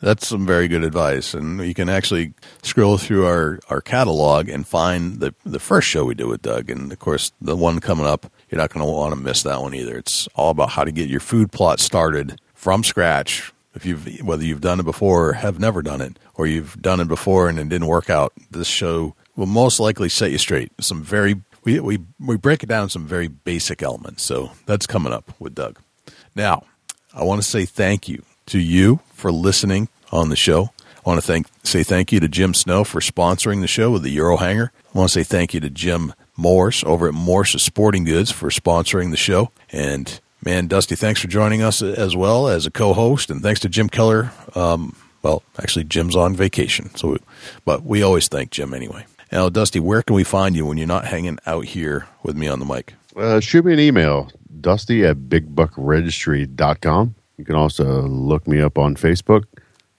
[0.00, 2.32] That's some very good advice, and you can actually
[2.62, 6.70] scroll through our, our catalog and find the the first show we did with Doug,
[6.70, 8.30] and of course the one coming up.
[8.48, 9.98] You're not going to want to miss that one either.
[9.98, 13.52] It's all about how to get your food plot started from scratch.
[13.74, 17.00] If you've whether you've done it before or have never done it, or you've done
[17.00, 20.72] it before and it didn't work out, this show will most likely set you straight.
[20.80, 24.22] Some very we we we break it down some very basic elements.
[24.22, 25.78] So that's coming up with Doug.
[26.34, 26.64] Now,
[27.12, 30.70] I want to say thank you to you for listening on the show.
[30.96, 34.02] I want to thank say thank you to Jim Snow for sponsoring the show with
[34.02, 34.70] the Eurohanger.
[34.94, 38.48] I want to say thank you to Jim Morse over at Morse's Sporting Goods for
[38.48, 39.50] sponsoring the show.
[39.70, 43.68] And man, Dusty, thanks for joining us as well as a co-host, and thanks to
[43.68, 44.32] Jim Keller.
[44.54, 47.18] Um, well, actually, Jim's on vacation, so we,
[47.64, 49.04] but we always thank Jim anyway.
[49.30, 52.48] Now, Dusty, where can we find you when you're not hanging out here with me
[52.48, 52.94] on the mic?
[53.14, 57.14] Uh, shoot me an email, dusty at bigbuckregistry.com.
[57.36, 59.44] You can also look me up on Facebook,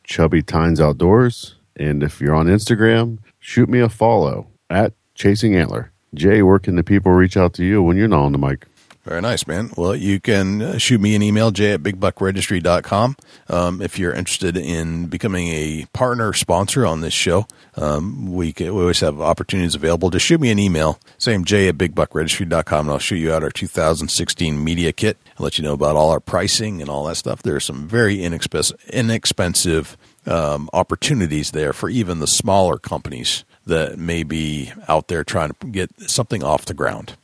[0.04, 1.56] Chubby Tines Outdoors.
[1.76, 5.92] And if you're on Instagram, shoot me a follow at Chasing Antler.
[6.14, 8.66] Jay, where can the people reach out to you when you're not on the mic?
[9.10, 9.72] Very nice, man.
[9.76, 13.18] Well, you can uh, shoot me an email, jay at bigbuckregistry.com.
[13.50, 18.76] Um, if you're interested in becoming a partner sponsor on this show, um, we, can,
[18.76, 20.12] we always have opportunities available.
[20.12, 23.50] Just shoot me an email, same jay at bigbuckregistry.com, and I'll shoot you out our
[23.50, 27.42] 2016 media kit and let you know about all our pricing and all that stuff.
[27.42, 29.98] There are some very inexpensive, inexpensive
[30.28, 35.68] um, opportunities there for even the smaller companies that may be out there trying to
[35.68, 37.16] get something off the ground.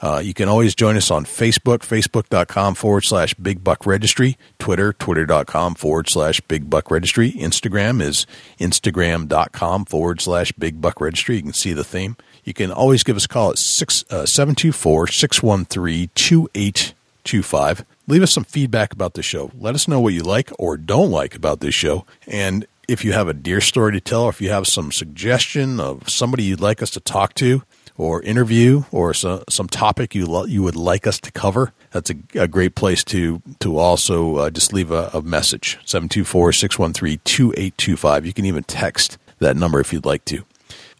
[0.00, 4.92] Uh, you can always join us on Facebook, facebook.com forward slash Big Buck Registry, Twitter,
[4.92, 7.32] twitter.com forward slash Big Buck Registry.
[7.32, 8.26] Instagram is
[8.58, 11.36] instagram.com forward slash Big Buck Registry.
[11.36, 12.16] You can see the theme.
[12.44, 17.84] You can always give us a call at 724 613 2825.
[18.08, 19.50] Leave us some feedback about the show.
[19.58, 22.06] Let us know what you like or don't like about this show.
[22.26, 25.80] And if you have a deer story to tell, or if you have some suggestion
[25.80, 27.62] of somebody you'd like us to talk to,
[27.98, 32.10] or interview or so, some topic you lo- you would like us to cover, that's
[32.10, 38.24] a, a great place to to also uh, just leave a, a message 724-613-2825.
[38.24, 40.44] You can even text that number if you'd like to.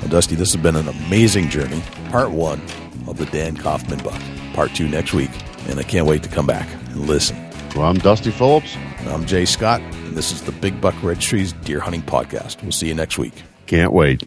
[0.00, 1.82] Well, Dusty, this has been an amazing journey.
[2.10, 2.60] Part one
[3.06, 4.20] of the Dan Coffman buck.
[4.54, 5.30] Part two next week,
[5.68, 7.36] and I can't wait to come back and listen.
[7.74, 8.76] Well, I'm Dusty Phillips.
[9.08, 12.62] I'm Jay Scott, and this is the Big Buck Registry's Deer Hunting Podcast.
[12.62, 13.34] We'll see you next week.
[13.66, 14.24] Can't wait.